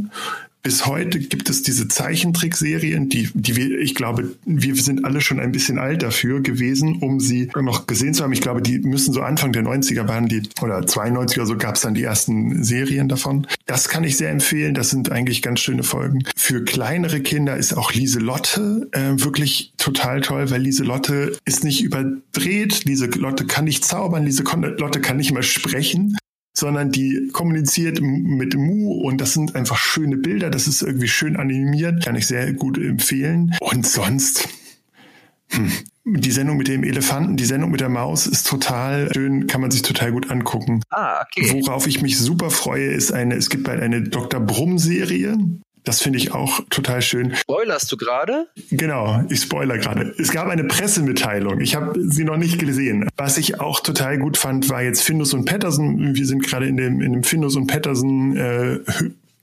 bis 0.63 0.87
heute 0.87 1.19
gibt 1.19 1.49
es 1.49 1.63
diese 1.63 1.89
Zeichentrickserien, 1.89 3.09
die, 3.09 3.31
die 3.33 3.57
wir, 3.57 3.79
ich 3.79 3.95
glaube, 3.95 4.37
wir 4.45 4.75
sind 4.77 5.05
alle 5.05 5.21
schon 5.21 5.41
ein 5.41 5.53
bisschen 5.53 5.79
alt 5.79 6.03
dafür 6.03 6.43
gewesen, 6.43 6.99
um 7.01 7.19
sie 7.21 7.51
noch 7.61 7.87
gesehen 7.87 8.15
zu 8.15 8.23
haben. 8.23 8.33
Ich 8.33 8.41
glaube, 8.41 8.61
die 8.61 8.79
müssen 8.79 9.13
so 9.13 9.23
Anfang 9.23 9.53
der 9.53 9.63
90er 9.63 10.07
waren 10.07 10.29
die, 10.29 10.43
oder 10.61 10.81
92er 10.81 11.47
so 11.47 11.57
gab 11.57 11.77
es 11.77 11.83
dann 11.83 11.95
die 11.95 12.03
ersten 12.03 12.63
Serien 12.63 13.09
davon. 13.09 13.47
Das 13.67 13.89
kann 13.89 14.05
ich 14.05 14.17
sehr 14.17 14.31
empfehlen. 14.31 14.75
Das 14.75 14.91
sind 14.91 15.11
eigentlich 15.11 15.43
ganz 15.43 15.61
schöne 15.61 15.83
Folgen. 15.83 16.25
Für 16.37 16.65
kleinere 16.65 17.21
Kinder 17.21 17.57
ist 17.57 17.73
auch 17.73 17.93
Lieselotte 17.93 18.89
äh, 18.93 19.13
wirklich 19.17 19.73
total 19.79 20.21
toll, 20.21 20.51
weil 20.51 20.61
Lieselotte 20.61 21.37
ist 21.45 21.65
nicht 21.65 21.83
überdreht. 21.83 22.85
Lieselotte 22.85 23.47
kann 23.47 23.65
nicht 23.65 23.85
zaubern. 23.85 24.25
Lieselotte 24.25 25.01
kann 25.01 25.17
nicht 25.17 25.33
mehr 25.33 25.43
sprechen 25.43 26.17
sondern 26.53 26.91
die 26.91 27.29
kommuniziert 27.33 28.01
mit 28.01 28.57
Mu 28.57 28.93
und 28.93 29.21
das 29.21 29.33
sind 29.33 29.55
einfach 29.55 29.77
schöne 29.77 30.17
Bilder. 30.17 30.51
Das 30.51 30.67
ist 30.67 30.83
irgendwie 30.83 31.09
schön 31.09 31.37
animiert, 31.37 32.05
kann 32.05 32.17
ich 32.17 32.27
sehr 32.27 32.53
gut 32.53 32.79
empfehlen. 32.79 33.55
Und 33.61 33.87
sonst, 33.87 34.49
hm, 35.51 35.71
die 36.05 36.31
Sendung 36.31 36.57
mit 36.57 36.69
dem 36.69 36.83
Elefanten, 36.83 37.37
die 37.37 37.45
Sendung 37.45 37.71
mit 37.71 37.81
der 37.81 37.89
Maus 37.89 38.27
ist 38.27 38.47
total 38.47 39.13
schön, 39.13 39.47
kann 39.47 39.61
man 39.61 39.71
sich 39.71 39.83
total 39.83 40.13
gut 40.13 40.31
angucken. 40.31 40.83
Ah, 40.91 41.23
okay. 41.23 41.53
Worauf 41.53 41.87
ich 41.87 42.03
mich 42.03 42.19
super 42.19 42.51
freue, 42.51 42.91
ist 42.91 43.13
eine, 43.13 43.37
es 43.37 43.51
gibt 43.51 43.65
bald 43.65 43.81
eine 43.81 44.03
Dr. 44.03 44.41
Brumm-Serie. 44.41 45.39
Das 45.85 46.03
finde 46.03 46.19
ich 46.19 46.33
auch 46.33 46.61
total 46.71 47.03
schön. 47.03 47.35
Spoilerst 47.35 47.91
du 47.91 47.97
gerade? 47.97 48.49
Genau, 48.71 49.25
ich 49.31 49.41
spoiler 49.41 49.79
gerade. 49.79 50.15
Es 50.19 50.31
gab 50.31 50.49
eine 50.49 50.65
Pressemitteilung. 50.65 51.61
Ich 51.61 51.75
habe 51.75 51.99
sie 52.01 52.25
noch 52.25 52.37
nicht 52.37 52.59
gesehen. 52.59 53.09
Was 53.17 53.39
ich 53.39 53.61
auch 53.61 53.81
total 53.81 54.19
gut 54.19 54.37
fand, 54.37 54.69
war 54.69 54.83
jetzt 54.83 55.03
Findus 55.03 55.33
und 55.33 55.47
Patterson. 55.47 56.15
Wir 56.15 56.27
sind 56.27 56.43
gerade 56.43 56.67
in 56.67 56.77
dem, 56.77 57.01
in 57.01 57.13
dem 57.13 57.23
Findus 57.23 57.57
und 57.57 57.67
Patterson 57.67 58.37
äh, 58.37 58.81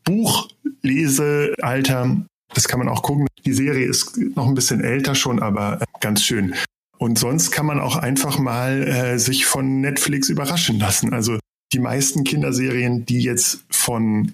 Buchlesealter. 0.04 2.17
Das 2.54 2.67
kann 2.67 2.80
man 2.80 2.89
auch 2.89 3.04
gucken. 3.04 3.28
Die 3.45 3.54
Serie 3.54 3.88
ist 3.88 4.17
noch 4.36 4.47
ein 4.47 4.56
bisschen 4.56 4.82
älter 4.82 5.15
schon, 5.15 5.41
aber 5.41 5.80
ganz 6.02 6.23
schön. 6.23 6.54
Und 6.97 7.19
sonst 7.19 7.52
kann 7.52 7.65
man 7.65 7.80
auch 7.80 7.95
einfach 7.95 8.39
mal 8.39 8.84
äh, 8.84 9.19
sich 9.19 9.45
von 9.45 9.82
Netflix 9.82 10.30
überraschen 10.30 10.80
lassen. 10.80 11.13
Also 11.13 11.38
die 11.73 11.80
meisten 11.80 12.23
Kinderserien, 12.23 13.06
die 13.06 13.21
jetzt 13.21 13.65
von, 13.69 14.34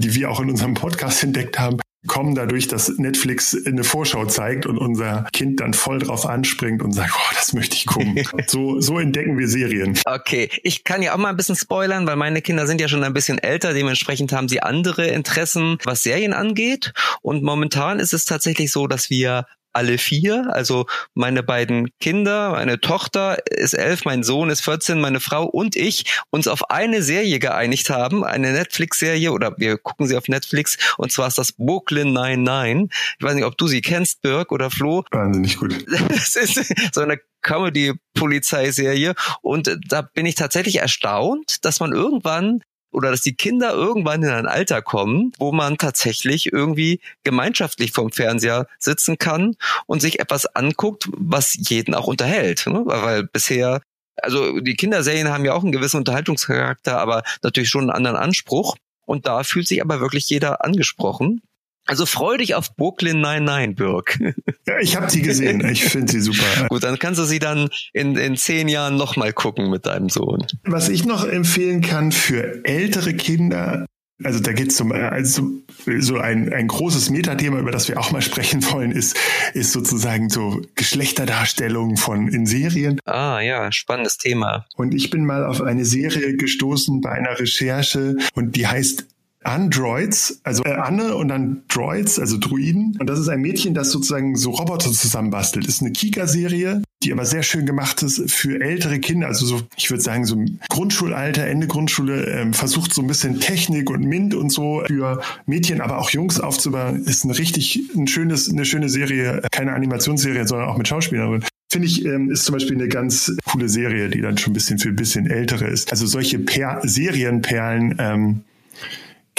die 0.00 0.14
wir 0.14 0.30
auch 0.30 0.40
in 0.40 0.50
unserem 0.50 0.74
Podcast 0.74 1.22
entdeckt 1.22 1.58
haben, 1.58 1.78
kommen 2.06 2.34
dadurch, 2.34 2.66
dass 2.66 2.88
Netflix 2.96 3.56
eine 3.66 3.84
Vorschau 3.84 4.24
zeigt 4.24 4.64
und 4.64 4.78
unser 4.78 5.26
Kind 5.32 5.60
dann 5.60 5.74
voll 5.74 5.98
drauf 5.98 6.24
anspringt 6.24 6.82
und 6.82 6.92
sagt, 6.92 7.12
oh, 7.14 7.34
das 7.34 7.52
möchte 7.52 7.76
ich 7.76 7.86
gucken. 7.86 8.24
so, 8.46 8.80
so 8.80 8.98
entdecken 8.98 9.38
wir 9.38 9.48
Serien. 9.48 9.98
Okay, 10.06 10.48
ich 10.62 10.84
kann 10.84 11.02
ja 11.02 11.12
auch 11.12 11.18
mal 11.18 11.28
ein 11.28 11.36
bisschen 11.36 11.56
spoilern, 11.56 12.06
weil 12.06 12.16
meine 12.16 12.40
Kinder 12.40 12.66
sind 12.66 12.80
ja 12.80 12.88
schon 12.88 13.04
ein 13.04 13.12
bisschen 13.12 13.38
älter, 13.38 13.74
dementsprechend 13.74 14.32
haben 14.32 14.48
sie 14.48 14.62
andere 14.62 15.08
Interessen, 15.08 15.76
was 15.84 16.02
Serien 16.02 16.32
angeht. 16.32 16.92
Und 17.20 17.42
momentan 17.42 18.00
ist 18.00 18.14
es 18.14 18.24
tatsächlich 18.24 18.72
so, 18.72 18.86
dass 18.86 19.10
wir 19.10 19.44
alle 19.72 19.98
vier, 19.98 20.48
also 20.52 20.86
meine 21.14 21.42
beiden 21.42 21.90
Kinder, 22.00 22.50
meine 22.50 22.80
Tochter 22.80 23.38
ist 23.46 23.74
elf, 23.74 24.04
mein 24.04 24.22
Sohn 24.22 24.50
ist 24.50 24.62
14, 24.62 25.00
meine 25.00 25.20
Frau 25.20 25.44
und 25.44 25.76
ich 25.76 26.04
uns 26.30 26.48
auf 26.48 26.70
eine 26.70 27.02
Serie 27.02 27.38
geeinigt 27.38 27.90
haben, 27.90 28.24
eine 28.24 28.52
Netflix-Serie 28.52 29.32
oder 29.32 29.54
wir 29.58 29.78
gucken 29.78 30.06
sie 30.06 30.16
auf 30.16 30.28
Netflix 30.28 30.76
und 30.96 31.12
zwar 31.12 31.28
ist 31.28 31.38
das 31.38 31.52
Brooklyn 31.52 32.12
99. 32.12 32.94
Ich 33.18 33.24
weiß 33.24 33.34
nicht, 33.34 33.44
ob 33.44 33.56
du 33.56 33.68
sie 33.68 33.80
kennst, 33.80 34.22
Birg 34.22 34.52
oder 34.52 34.70
Flo. 34.70 35.04
Wahnsinnig 35.10 35.56
gut. 35.56 35.74
Das 36.10 36.34
ist 36.36 36.74
so 36.92 37.00
eine 37.00 37.18
Comedy-Polizeiserie 37.42 39.14
und 39.42 39.78
da 39.88 40.02
bin 40.02 40.26
ich 40.26 40.34
tatsächlich 40.34 40.76
erstaunt, 40.76 41.64
dass 41.64 41.80
man 41.80 41.92
irgendwann 41.92 42.62
oder 42.92 43.10
dass 43.10 43.20
die 43.20 43.34
Kinder 43.34 43.72
irgendwann 43.72 44.22
in 44.22 44.30
ein 44.30 44.46
Alter 44.46 44.82
kommen, 44.82 45.32
wo 45.38 45.52
man 45.52 45.78
tatsächlich 45.78 46.52
irgendwie 46.52 47.00
gemeinschaftlich 47.24 47.92
vom 47.92 48.10
Fernseher 48.10 48.66
sitzen 48.78 49.18
kann 49.18 49.56
und 49.86 50.00
sich 50.00 50.20
etwas 50.20 50.46
anguckt, 50.46 51.08
was 51.12 51.56
jeden 51.56 51.94
auch 51.94 52.06
unterhält. 52.06 52.66
Ne? 52.66 52.82
Weil 52.84 53.24
bisher, 53.24 53.82
also 54.16 54.60
die 54.60 54.74
Kinderserien 54.74 55.28
haben 55.28 55.44
ja 55.44 55.54
auch 55.54 55.62
einen 55.62 55.72
gewissen 55.72 55.98
Unterhaltungscharakter, 55.98 56.98
aber 56.98 57.22
natürlich 57.42 57.68
schon 57.68 57.82
einen 57.82 57.90
anderen 57.90 58.16
Anspruch. 58.16 58.76
Und 59.06 59.26
da 59.26 59.42
fühlt 59.42 59.66
sich 59.66 59.82
aber 59.82 60.00
wirklich 60.00 60.28
jeder 60.28 60.64
angesprochen. 60.64 61.42
Also 61.90 62.06
freu 62.06 62.36
dich 62.36 62.54
auf 62.54 62.76
Brooklyn 62.76 63.20
99, 63.20 63.74
Birk. 63.74 64.16
Ja, 64.64 64.78
ich 64.80 64.94
habe 64.94 65.10
sie 65.10 65.22
gesehen. 65.22 65.60
Ich 65.70 65.84
finde 65.84 66.12
sie 66.12 66.20
super. 66.20 66.68
Gut, 66.68 66.84
dann 66.84 66.98
kannst 67.00 67.18
du 67.18 67.24
sie 67.24 67.40
dann 67.40 67.68
in, 67.92 68.16
in 68.16 68.36
zehn 68.36 68.68
Jahren 68.68 68.96
nochmal 68.96 69.32
gucken 69.32 69.70
mit 69.70 69.86
deinem 69.86 70.08
Sohn. 70.08 70.46
Was 70.62 70.88
ich 70.88 71.04
noch 71.04 71.26
empfehlen 71.26 71.80
kann 71.80 72.12
für 72.12 72.64
ältere 72.64 73.14
Kinder, 73.14 73.86
also 74.22 74.38
da 74.38 74.52
geht 74.52 74.70
es 74.70 74.80
um 74.80 74.92
also 74.92 75.50
so 75.98 76.18
ein, 76.18 76.52
ein 76.52 76.68
großes 76.68 77.10
Metathema, 77.10 77.58
über 77.58 77.72
das 77.72 77.88
wir 77.88 77.98
auch 77.98 78.12
mal 78.12 78.22
sprechen 78.22 78.62
wollen, 78.70 78.92
ist, 78.92 79.16
ist 79.54 79.72
sozusagen 79.72 80.30
so 80.30 80.62
Geschlechterdarstellung 80.76 81.96
von 81.96 82.28
in 82.28 82.46
Serien. 82.46 83.00
Ah 83.04 83.40
ja, 83.40 83.72
spannendes 83.72 84.16
Thema. 84.16 84.66
Und 84.76 84.94
ich 84.94 85.10
bin 85.10 85.24
mal 85.24 85.44
auf 85.44 85.60
eine 85.60 85.84
Serie 85.84 86.36
gestoßen 86.36 87.00
bei 87.00 87.10
einer 87.10 87.40
Recherche 87.40 88.16
und 88.34 88.54
die 88.54 88.68
heißt 88.68 89.06
Androids, 89.42 90.40
also 90.44 90.62
äh, 90.64 90.72
Anne 90.72 91.16
und 91.16 91.28
dann 91.28 91.62
Droids, 91.68 92.18
also 92.18 92.36
Druiden. 92.38 92.96
Und 92.98 93.08
das 93.08 93.18
ist 93.18 93.28
ein 93.28 93.40
Mädchen, 93.40 93.74
das 93.74 93.90
sozusagen 93.90 94.36
so 94.36 94.50
Roboter 94.50 94.92
zusammenbastelt. 94.92 95.66
Ist 95.66 95.80
eine 95.80 95.92
Kika-Serie, 95.92 96.82
die 97.02 97.12
aber 97.12 97.24
sehr 97.24 97.42
schön 97.42 97.64
gemacht 97.64 98.02
ist 98.02 98.30
für 98.30 98.60
ältere 98.60 98.98
Kinder. 98.98 99.28
Also 99.28 99.46
so, 99.46 99.62
ich 99.76 99.90
würde 99.90 100.02
sagen, 100.02 100.26
so 100.26 100.44
Grundschulalter, 100.68 101.46
Ende 101.46 101.66
Grundschule, 101.66 102.26
ähm, 102.26 102.52
versucht 102.52 102.92
so 102.92 103.00
ein 103.00 103.06
bisschen 103.06 103.40
Technik 103.40 103.88
und 103.88 104.04
MINT 104.04 104.34
und 104.34 104.50
so 104.50 104.82
für 104.86 105.22
Mädchen, 105.46 105.80
aber 105.80 105.98
auch 105.98 106.10
Jungs 106.10 106.38
aufzubauen. 106.38 107.04
Ist 107.04 107.24
ein 107.24 107.30
richtig, 107.30 107.80
ein 107.96 108.06
schönes, 108.06 108.50
eine 108.50 108.66
schöne 108.66 108.90
Serie, 108.90 109.42
keine 109.50 109.72
Animationsserie, 109.72 110.46
sondern 110.46 110.68
auch 110.68 110.76
mit 110.76 110.88
Schauspielerinnen. 110.88 111.44
Finde 111.72 111.86
ich, 111.86 112.04
ähm, 112.04 112.30
ist 112.30 112.44
zum 112.44 112.54
Beispiel 112.54 112.74
eine 112.74 112.88
ganz 112.88 113.32
coole 113.44 113.68
Serie, 113.68 114.10
die 114.10 114.20
dann 114.20 114.36
schon 114.36 114.50
ein 114.50 114.54
bisschen 114.54 114.78
für 114.78 114.88
ein 114.88 114.96
bisschen 114.96 115.30
ältere 115.30 115.66
ist. 115.68 115.92
Also 115.92 116.04
solche 116.06 116.40
per 116.40 116.80
Serienperlen, 116.82 117.94
ähm, 117.98 118.40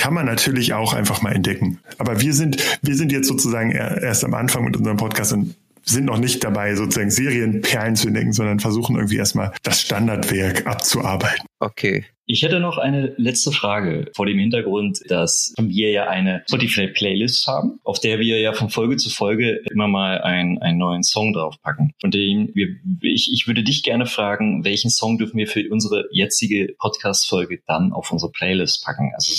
kann 0.01 0.15
man 0.15 0.25
natürlich 0.25 0.73
auch 0.73 0.93
einfach 0.93 1.21
mal 1.21 1.31
entdecken. 1.31 1.77
Aber 1.99 2.21
wir 2.21 2.33
sind, 2.33 2.57
wir 2.81 2.95
sind 2.95 3.11
jetzt 3.11 3.27
sozusagen 3.27 3.69
erst 3.69 4.25
am 4.25 4.33
Anfang 4.33 4.63
mit 4.63 4.75
unserem 4.75 4.97
Podcast 4.97 5.31
und 5.31 5.55
sind 5.83 6.05
noch 6.05 6.17
nicht 6.17 6.43
dabei, 6.43 6.73
sozusagen 6.73 7.11
Serienperlen 7.11 7.95
zu 7.95 8.07
entdecken, 8.07 8.33
sondern 8.33 8.59
versuchen 8.59 8.95
irgendwie 8.95 9.17
erstmal 9.17 9.51
das 9.61 9.79
Standardwerk 9.79 10.65
abzuarbeiten. 10.65 11.45
Okay. 11.59 12.03
Ich 12.25 12.41
hätte 12.41 12.59
noch 12.59 12.79
eine 12.79 13.13
letzte 13.17 13.51
Frage 13.51 14.09
vor 14.15 14.25
dem 14.25 14.39
Hintergrund, 14.39 15.01
dass 15.07 15.53
wir 15.59 15.91
ja 15.91 16.07
eine 16.07 16.41
Spotify-Playlist 16.47 17.45
haben, 17.45 17.79
auf 17.83 17.99
der 17.99 18.17
wir 18.17 18.39
ja 18.39 18.53
von 18.53 18.71
Folge 18.71 18.97
zu 18.97 19.11
Folge 19.11 19.61
immer 19.69 19.87
mal 19.87 20.19
ein, 20.21 20.57
einen 20.63 20.79
neuen 20.79 21.03
Song 21.03 21.33
draufpacken. 21.33 21.93
Und 22.01 22.15
dem 22.15 22.49
wir, 22.55 22.69
ich, 23.01 23.31
ich 23.31 23.45
würde 23.45 23.63
dich 23.63 23.83
gerne 23.83 24.07
fragen, 24.07 24.63
welchen 24.65 24.89
Song 24.89 25.19
dürfen 25.19 25.37
wir 25.37 25.47
für 25.47 25.63
unsere 25.69 26.05
jetzige 26.11 26.73
Podcast-Folge 26.79 27.59
dann 27.67 27.91
auf 27.93 28.11
unsere 28.11 28.31
Playlist 28.31 28.83
packen? 28.83 29.11
Also 29.13 29.31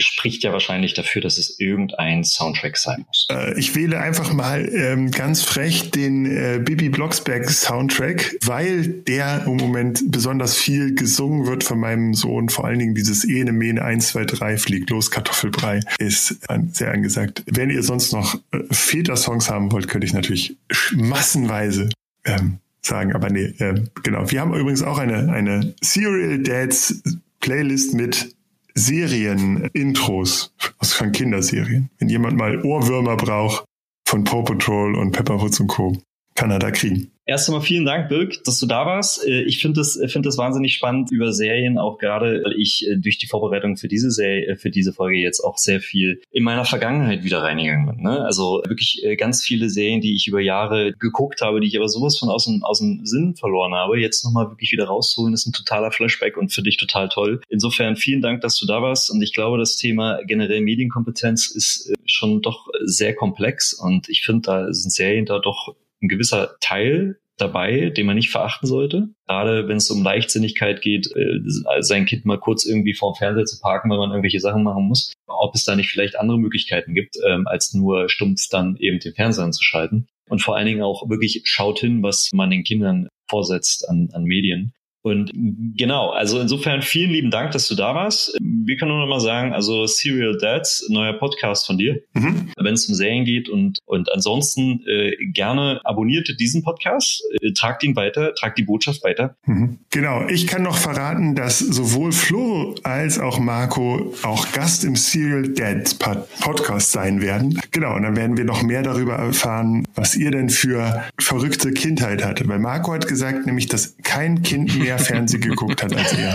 spricht 0.00 0.42
ja 0.42 0.52
wahrscheinlich 0.52 0.94
dafür, 0.94 1.22
dass 1.22 1.38
es 1.38 1.58
irgendein 1.58 2.24
Soundtrack 2.24 2.76
sein 2.76 3.04
muss. 3.06 3.26
Äh, 3.30 3.58
ich 3.58 3.74
wähle 3.74 4.00
einfach 4.00 4.32
mal 4.32 4.68
ähm, 4.72 5.10
ganz 5.10 5.42
frech 5.42 5.90
den 5.90 6.26
äh, 6.26 6.60
Bibi 6.62 6.88
Blocksberg 6.88 7.48
Soundtrack, 7.50 8.36
weil 8.44 8.88
der 8.88 9.44
im 9.46 9.56
Moment 9.56 10.10
besonders 10.10 10.56
viel 10.56 10.94
gesungen 10.94 11.46
wird 11.46 11.64
von 11.64 11.78
meinem 11.78 12.14
Sohn. 12.14 12.48
Vor 12.48 12.64
allen 12.64 12.78
Dingen 12.78 12.94
dieses 12.94 13.24
Ene 13.24 13.52
Mene 13.52 13.82
1, 13.82 14.08
2, 14.08 14.24
3 14.24 14.56
fliegt 14.58 14.90
los, 14.90 15.10
Kartoffelbrei 15.10 15.80
ist 15.98 16.40
sehr 16.72 16.92
angesagt. 16.92 17.42
Wenn 17.46 17.70
ihr 17.70 17.82
sonst 17.82 18.12
noch 18.12 18.34
äh, 18.52 18.58
Väter-Songs 18.70 19.50
haben 19.50 19.72
wollt, 19.72 19.88
könnte 19.88 20.06
ich 20.06 20.12
natürlich 20.12 20.56
massenweise 20.92 21.88
ähm, 22.24 22.58
sagen, 22.82 23.12
aber 23.12 23.30
nee, 23.30 23.54
äh, 23.58 23.84
genau. 24.02 24.30
Wir 24.30 24.40
haben 24.40 24.54
übrigens 24.54 24.82
auch 24.82 24.98
eine, 24.98 25.32
eine 25.32 25.74
Serial 25.80 26.38
Dads 26.38 27.02
Playlist 27.40 27.94
mit 27.94 28.34
Serien-Intros 28.80 30.54
von 30.80 31.12
Kinderserien. 31.12 31.90
Wenn 31.98 32.08
jemand 32.08 32.36
mal 32.36 32.62
Ohrwürmer 32.64 33.16
braucht 33.16 33.64
von 34.06 34.24
Paw 34.24 34.42
Patrol 34.42 34.96
und 34.96 35.12
Pepperwoods 35.12 35.60
und 35.60 35.68
Co., 35.68 35.96
kann 36.34 36.50
er 36.50 36.58
da 36.58 36.70
kriegen. 36.70 37.12
Erst 37.30 37.48
einmal 37.48 37.62
vielen 37.62 37.84
Dank, 37.84 38.08
Birg, 38.08 38.42
dass 38.42 38.58
du 38.58 38.66
da 38.66 38.86
warst. 38.86 39.24
Äh, 39.24 39.42
ich 39.42 39.60
finde 39.60 39.78
das, 39.78 39.92
finde 40.08 40.26
das 40.26 40.36
wahnsinnig 40.36 40.74
spannend 40.74 41.12
über 41.12 41.32
Serien, 41.32 41.78
auch 41.78 41.96
gerade, 41.96 42.42
weil 42.44 42.54
ich 42.58 42.84
äh, 42.88 42.96
durch 42.96 43.18
die 43.18 43.28
Vorbereitung 43.28 43.76
für 43.76 43.86
diese 43.86 44.10
Serie, 44.10 44.48
äh, 44.48 44.56
für 44.56 44.70
diese 44.70 44.92
Folge 44.92 45.16
jetzt 45.18 45.38
auch 45.38 45.56
sehr 45.56 45.78
viel 45.78 46.20
in 46.32 46.42
meiner 46.42 46.64
Vergangenheit 46.64 47.22
wieder 47.22 47.40
reingegangen 47.44 47.86
bin. 47.86 48.02
Ne? 48.02 48.24
Also 48.24 48.62
wirklich 48.66 49.06
ganz 49.16 49.44
viele 49.44 49.70
Serien, 49.70 50.00
die 50.00 50.16
ich 50.16 50.26
über 50.26 50.40
Jahre 50.40 50.92
geguckt 50.98 51.40
habe, 51.40 51.60
die 51.60 51.68
ich 51.68 51.76
aber 51.76 51.88
sowas 51.88 52.18
von 52.18 52.30
aus 52.30 52.46
dem, 52.46 52.64
aus 52.64 52.80
dem 52.80 53.06
Sinn 53.06 53.36
verloren 53.36 53.74
habe, 53.74 54.00
jetzt 54.00 54.24
nochmal 54.24 54.50
wirklich 54.50 54.72
wieder 54.72 54.86
rauszuholen, 54.86 55.32
ist 55.32 55.46
ein 55.46 55.52
totaler 55.52 55.92
Flashback 55.92 56.36
und 56.36 56.52
für 56.52 56.62
dich 56.62 56.78
total 56.78 57.08
toll. 57.10 57.42
Insofern 57.48 57.94
vielen 57.94 58.22
Dank, 58.22 58.40
dass 58.40 58.58
du 58.58 58.66
da 58.66 58.82
warst. 58.82 59.08
Und 59.08 59.22
ich 59.22 59.34
glaube, 59.34 59.56
das 59.56 59.76
Thema 59.76 60.18
generell 60.26 60.62
Medienkompetenz 60.62 61.46
ist 61.46 61.92
schon 62.06 62.42
doch 62.42 62.66
sehr 62.82 63.14
komplex 63.14 63.72
und 63.72 64.08
ich 64.08 64.22
finde, 64.22 64.42
da 64.46 64.72
sind 64.72 64.90
Serien 64.90 65.26
da 65.26 65.38
doch 65.38 65.76
ein 66.02 66.08
gewisser 66.08 66.56
Teil 66.60 67.18
dabei, 67.40 67.90
den 67.90 68.06
man 68.06 68.16
nicht 68.16 68.30
verachten 68.30 68.66
sollte. 68.66 69.08
Gerade 69.26 69.66
wenn 69.68 69.78
es 69.78 69.90
um 69.90 70.02
Leichtsinnigkeit 70.02 70.82
geht, 70.82 71.10
äh, 71.16 71.40
sein 71.80 72.04
Kind 72.04 72.26
mal 72.26 72.38
kurz 72.38 72.66
irgendwie 72.66 72.94
vorm 72.94 73.14
Fernseher 73.14 73.46
zu 73.46 73.60
parken, 73.60 73.90
weil 73.90 73.98
man 73.98 74.10
irgendwelche 74.10 74.40
Sachen 74.40 74.62
machen 74.62 74.84
muss. 74.84 75.12
Ob 75.26 75.54
es 75.54 75.64
da 75.64 75.74
nicht 75.76 75.90
vielleicht 75.90 76.18
andere 76.18 76.38
Möglichkeiten 76.38 76.94
gibt, 76.94 77.16
ähm, 77.26 77.46
als 77.46 77.72
nur 77.72 78.08
stumpf 78.10 78.48
dann 78.50 78.76
eben 78.76 78.98
den 78.98 79.14
Fernseher 79.14 79.44
anzuschalten. 79.44 80.06
Und 80.28 80.42
vor 80.42 80.56
allen 80.56 80.66
Dingen 80.66 80.82
auch 80.82 81.08
wirklich 81.08 81.42
schaut 81.44 81.80
hin, 81.80 82.02
was 82.02 82.30
man 82.32 82.50
den 82.50 82.62
Kindern 82.62 83.08
vorsetzt 83.28 83.88
an, 83.88 84.10
an 84.12 84.24
Medien. 84.24 84.72
Und 85.02 85.32
genau, 85.76 86.10
also 86.10 86.40
insofern 86.40 86.82
vielen 86.82 87.10
lieben 87.10 87.30
Dank, 87.30 87.52
dass 87.52 87.68
du 87.68 87.74
da 87.74 87.94
warst. 87.94 88.36
Wir 88.40 88.76
können 88.76 88.90
nur 88.90 89.00
noch 89.00 89.08
mal 89.08 89.20
sagen, 89.20 89.52
also 89.52 89.86
Serial 89.86 90.36
Dads, 90.38 90.88
neuer 90.90 91.14
Podcast 91.14 91.66
von 91.66 91.78
dir, 91.78 92.00
mhm. 92.12 92.50
wenn 92.56 92.74
es 92.74 92.86
um 92.88 92.94
Serien 92.94 93.24
geht 93.24 93.48
und, 93.48 93.78
und 93.86 94.12
ansonsten 94.12 94.82
äh, 94.86 95.12
gerne 95.32 95.80
abonniert 95.84 96.28
diesen 96.38 96.62
Podcast, 96.62 97.22
äh, 97.40 97.52
tragt 97.52 97.82
ihn 97.82 97.96
weiter, 97.96 98.34
tragt 98.34 98.58
die 98.58 98.62
Botschaft 98.62 99.02
weiter. 99.02 99.36
Mhm. 99.46 99.78
Genau, 99.90 100.26
ich 100.28 100.46
kann 100.46 100.62
noch 100.62 100.76
verraten, 100.76 101.34
dass 101.34 101.58
sowohl 101.58 102.12
Flo 102.12 102.74
als 102.82 103.18
auch 103.18 103.38
Marco 103.38 104.14
auch 104.22 104.52
Gast 104.52 104.84
im 104.84 104.96
Serial 104.96 105.48
Dads 105.48 105.94
Podcast 105.94 106.92
sein 106.92 107.22
werden. 107.22 107.58
Genau, 107.70 107.96
und 107.96 108.02
dann 108.02 108.16
werden 108.16 108.36
wir 108.36 108.44
noch 108.44 108.62
mehr 108.62 108.82
darüber 108.82 109.14
erfahren, 109.14 109.86
was 109.94 110.14
ihr 110.14 110.30
denn 110.30 110.50
für 110.50 111.04
verrückte 111.18 111.72
Kindheit 111.72 112.24
hattet. 112.24 112.48
Weil 112.48 112.58
Marco 112.58 112.92
hat 112.92 113.08
gesagt, 113.08 113.46
nämlich, 113.46 113.66
dass 113.66 113.96
kein 114.02 114.42
Kind 114.42 114.78
mehr 114.78 114.89
mehr 114.90 114.98
Fernsehen 114.98 115.42
geguckt 115.42 115.82
hat 115.82 115.96
als 115.96 116.12
er. 116.12 116.34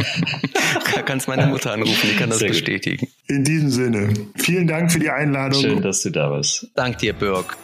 Kannst 1.05 1.27
meine 1.27 1.47
Mutter 1.47 1.73
anrufen, 1.73 2.09
die 2.11 2.15
kann 2.15 2.29
das 2.29 2.39
Sehr 2.39 2.49
bestätigen. 2.49 3.05
Gut. 3.05 3.09
In 3.27 3.43
diesem 3.43 3.69
Sinne, 3.69 4.13
vielen 4.35 4.67
Dank 4.67 4.91
für 4.91 4.99
die 4.99 5.09
Einladung. 5.09 5.61
Schön, 5.61 5.81
dass 5.81 6.01
du 6.01 6.09
da 6.09 6.31
warst. 6.31 6.67
Dank 6.75 6.97
dir, 6.99 7.13
Birg. 7.13 7.57